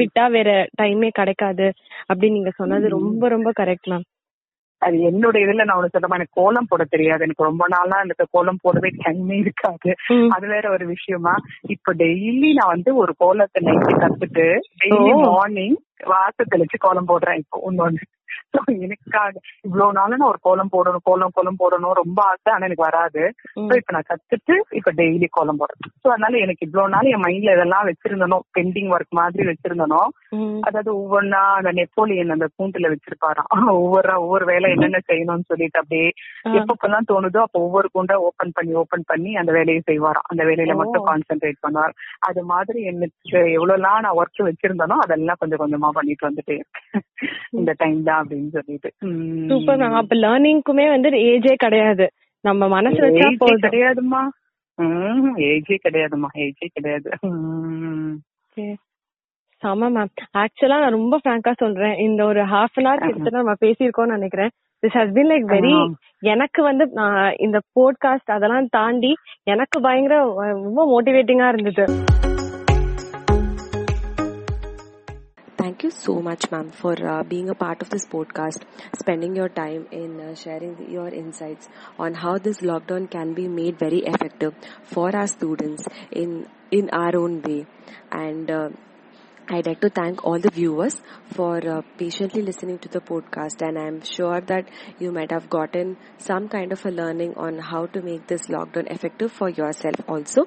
விட்டா 0.00 0.30
வேற 0.30 0.50
டைமே 0.82 1.08
கிடைக்காது. 1.12 1.68
அப்படின்னு 2.08 2.38
நீங்க 2.38 2.50
சொன்னது. 2.50 2.88
ரொம்ப 2.88 3.28
ரொம்ப 3.28 3.52
கரெக்ட் 3.60 3.90
மேம் 3.90 4.06
அது 4.78 4.96
என்னோட 5.10 5.36
இதுல 5.44 5.64
நான் 5.64 5.78
ஒண்ணு 5.78 5.92
சொல்றேன் 5.92 6.10
எனக்கு 6.10 6.40
கோலம் 6.40 6.68
போட 6.68 6.84
தெரியாது. 6.84 7.22
எனக்கு 7.22 7.42
ரொம்ப 7.42 7.64
நாளா 7.68 8.00
எனக்கு 8.00 8.26
கோலம் 8.30 8.62
போடவே 8.62 8.90
டைமே 9.04 9.36
இருக்காது. 9.38 9.90
அது 10.30 10.46
வேற 10.46 10.70
ஒரு 10.70 10.86
விஷயமா 10.86 11.34
இப்ப 11.68 11.94
டெய்லி 11.94 12.52
நான் 12.52 12.72
வந்து 12.74 12.96
ஒரு 12.96 13.14
கோலத்தை 13.18 13.62
நைட்டு 13.64 13.94
கத்துட்டு 14.04 14.46
டெய்லி. 14.84 15.12
மார்னிங் 15.28 15.78
வாச 16.04 16.36
தெளிச்சு 16.50 16.78
கோலம் 16.78 17.08
போடுறேன். 17.08 17.36
இப்போ 17.36 17.58
ஒன்னொன்னு 17.70 18.02
எனக்காக 18.84 19.32
இவ்வளவு 19.66 19.96
நாளும் 19.98 20.20
நான் 20.20 20.30
ஒரு 20.30 20.40
கோலம் 20.42 20.72
போடணும் 20.72 21.04
கோலம் 21.04 21.34
கோலம் 21.34 21.58
போடணும் 21.60 21.96
ரொம்ப 22.00 22.18
ஆசை 22.24 22.50
ஆனா 22.54 22.66
எனக்கு 22.68 22.86
வராது. 22.86 23.22
So, 23.56 23.74
இப்ப 23.78 23.94
நான் 23.96 24.08
கத்துட்டு 24.10 24.54
இப்ப 24.78 24.92
டெய்லி 25.00 25.28
கோலம் 25.36 25.60
போடுறேன் 25.60 25.92
சோ 26.02 26.08
அதனால 26.14 26.40
எனக்கு 26.44 26.66
இவ்வளவு 26.66 26.92
நாள் 26.94 27.10
என் 27.12 27.24
மைண்ட்ல 27.24 27.54
இதெல்லாம் 27.56 27.88
வச்சிருந்தனோ 27.90 28.38
பெண்டிங் 28.56 28.90
ஒர்க் 28.94 29.18
மாதிரி 29.20 29.44
வச்சிருந்தனோ. 29.50 30.02
அதாவது 30.66 30.90
ஒவ்வொன்னா 31.00 31.42
அந்த 31.58 31.72
நெப்போலியன் 31.78 32.34
அந்த 32.36 32.48
கூண்டுல 32.56 32.92
வச்சிருப்பாராம் 32.94 33.50
ஒவ்வொரு 33.78 34.14
ஒவ்வொரு 34.24 34.46
வேலை 34.52 34.70
என்னென்ன 34.74 35.00
செய்யணும்னு 35.10 35.50
சொல்லிட்டு 35.52 35.80
அப்படியே. 35.82 36.08
எப்பப்பெல்லாம் 36.58 37.08
தோணுதோ 37.10 37.42
அப்ப 37.46 37.58
ஒவ்வொரு 37.66 37.88
கூண்டா 37.94 38.16
ஓபன் 38.28 38.54
பண்ணி 38.56 38.74
ஓபன் 38.82 39.08
பண்ணி 39.10 39.32
அந்த 39.42 39.52
வேலையை 39.58 39.82
செய்வாராம் 39.90 40.28
அந்த 40.32 40.42
வேலையில. 40.50 40.76
மட்டும் 40.82 41.08
கான்சென்ட்ரேட் 41.10 41.64
பண்ணுவார் 41.64 41.94
அது 42.28 42.42
மாதிரி 42.52 42.80
எனக்கு 42.92 43.12
எவ்வளவுலாம் 43.56 44.02
நான் 44.04 44.18
ஒர்க் 44.20 44.48
வச்சிருந்தனோ 44.48 44.98
அதெல்லாம் 45.04 45.40
கொஞ்சம் 45.42 45.62
கொஞ்சமா 45.62 45.90
பண்ணிட்டு 45.94 46.28
வந்துட்டு. 46.28 46.56
இந்த 47.58 47.72
டைம் 47.80 48.00
தான் 48.04 48.23
அப்படின்னு 48.24 48.50
சொல்லிட்டு. 48.56 48.90
சூப்பர் 49.48 49.78
மேம் 49.80 49.98
அப்ப 50.00 50.16
லேர்னிங்க்குமே 50.16 50.86
வந்து 50.94 51.10
ஏஜே 51.30 51.54
கிடையாது. 51.64 52.06
நம்ம 52.44 52.68
மனசு 52.68 53.00
வச்சா 53.04 53.28
போதும். 53.36 53.62
கிடையாதுமா 53.64 54.22
ஏஜே 55.48 55.76
கிடையாதுமா 55.84 56.28
ஏஜே 56.44 56.68
கிடையாது. 56.72 57.10
செம 59.62 59.88
மேம் 59.90 60.10
ஆக்சுவலா 60.38 60.80
நான் 60.82 60.96
ரொம்ப 60.96 61.18
ஃப்ராங்கா 61.22 61.52
சொல்றேன். 61.56 61.94
இந்த 62.06 62.20
ஒரு 62.24 62.42
ஹாஃப் 62.44 62.76
அன் 62.78 62.86
ஹவர் 62.86 63.04
கிட்ட 63.04 63.30
நம்ம 63.36 63.54
பேசியிருக்கோம்னு 63.60 64.16
நினைக்கிறேன். 64.16 64.50
This 64.82 64.96
has 64.98 65.14
been 65.16 65.30
like 65.32 65.46
very. 65.52 65.74
எனக்கு 66.32 66.60
வந்து 66.62 66.84
நான் 66.92 67.34
இந்த 67.44 67.58
போட்காஸ்ட் 67.76 68.34
அதெல்லாம் 68.36 68.66
தாண்டி 68.76 69.12
எனக்கு 69.42 69.76
பயங்கர 69.80 70.16
ரொம்ப 70.66 70.80
மோட்டிவேட்டிங்கா 70.92 71.48
இருந்தது. 71.52 71.84
Thank 75.64 75.82
you 75.82 75.90
so 75.90 76.20
much, 76.20 76.50
ma'am, 76.50 76.70
for 76.70 76.94
uh, 77.10 77.22
being 77.22 77.48
a 77.48 77.54
part 77.54 77.80
of 77.80 77.88
this 77.88 78.04
podcast, 78.04 78.64
spending 78.98 79.34
your 79.34 79.48
time 79.48 79.86
in 79.90 80.20
uh, 80.20 80.34
sharing 80.34 80.90
your 80.90 81.08
insights 81.08 81.70
on 81.98 82.12
how 82.12 82.36
this 82.36 82.58
lockdown 82.58 83.10
can 83.10 83.32
be 83.32 83.48
made 83.48 83.78
very 83.78 84.00
effective 84.00 84.54
for 84.82 85.16
our 85.16 85.26
students 85.26 85.88
in 86.10 86.46
in 86.70 86.90
our 86.90 87.16
own 87.16 87.40
way. 87.40 87.64
And 88.12 88.50
uh, 88.50 88.68
I'd 89.46 89.66
like 89.66 89.80
to 89.82 89.90
thank 89.90 90.24
all 90.24 90.38
the 90.38 90.50
viewers 90.50 91.02
for 91.34 91.56
uh, 91.68 91.82
patiently 91.98 92.40
listening 92.40 92.78
to 92.78 92.88
the 92.88 93.00
podcast, 93.00 93.60
and 93.60 93.78
I'm 93.78 94.00
sure 94.00 94.40
that 94.40 94.70
you 94.98 95.12
might 95.12 95.30
have 95.32 95.50
gotten 95.50 95.98
some 96.16 96.48
kind 96.48 96.72
of 96.72 96.84
a 96.86 96.90
learning 96.90 97.34
on 97.36 97.58
how 97.58 97.84
to 97.86 98.00
make 98.00 98.26
this 98.26 98.46
lockdown 98.46 98.90
effective 98.90 99.32
for 99.32 99.50
yourself 99.50 99.96
also. 100.08 100.46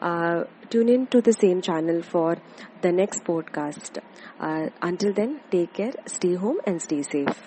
Uh, 0.00 0.42
tune 0.70 0.88
in 0.88 1.06
to 1.06 1.20
the 1.20 1.32
same 1.32 1.62
channel 1.62 2.02
for 2.02 2.36
the 2.80 2.90
next 2.90 3.22
podcast. 3.22 3.98
Uh, 4.40 4.70
until 4.82 5.12
then, 5.12 5.40
take 5.52 5.72
care, 5.74 5.92
stay 6.06 6.34
home, 6.34 6.58
and 6.66 6.82
stay 6.82 7.02
safe. 7.02 7.40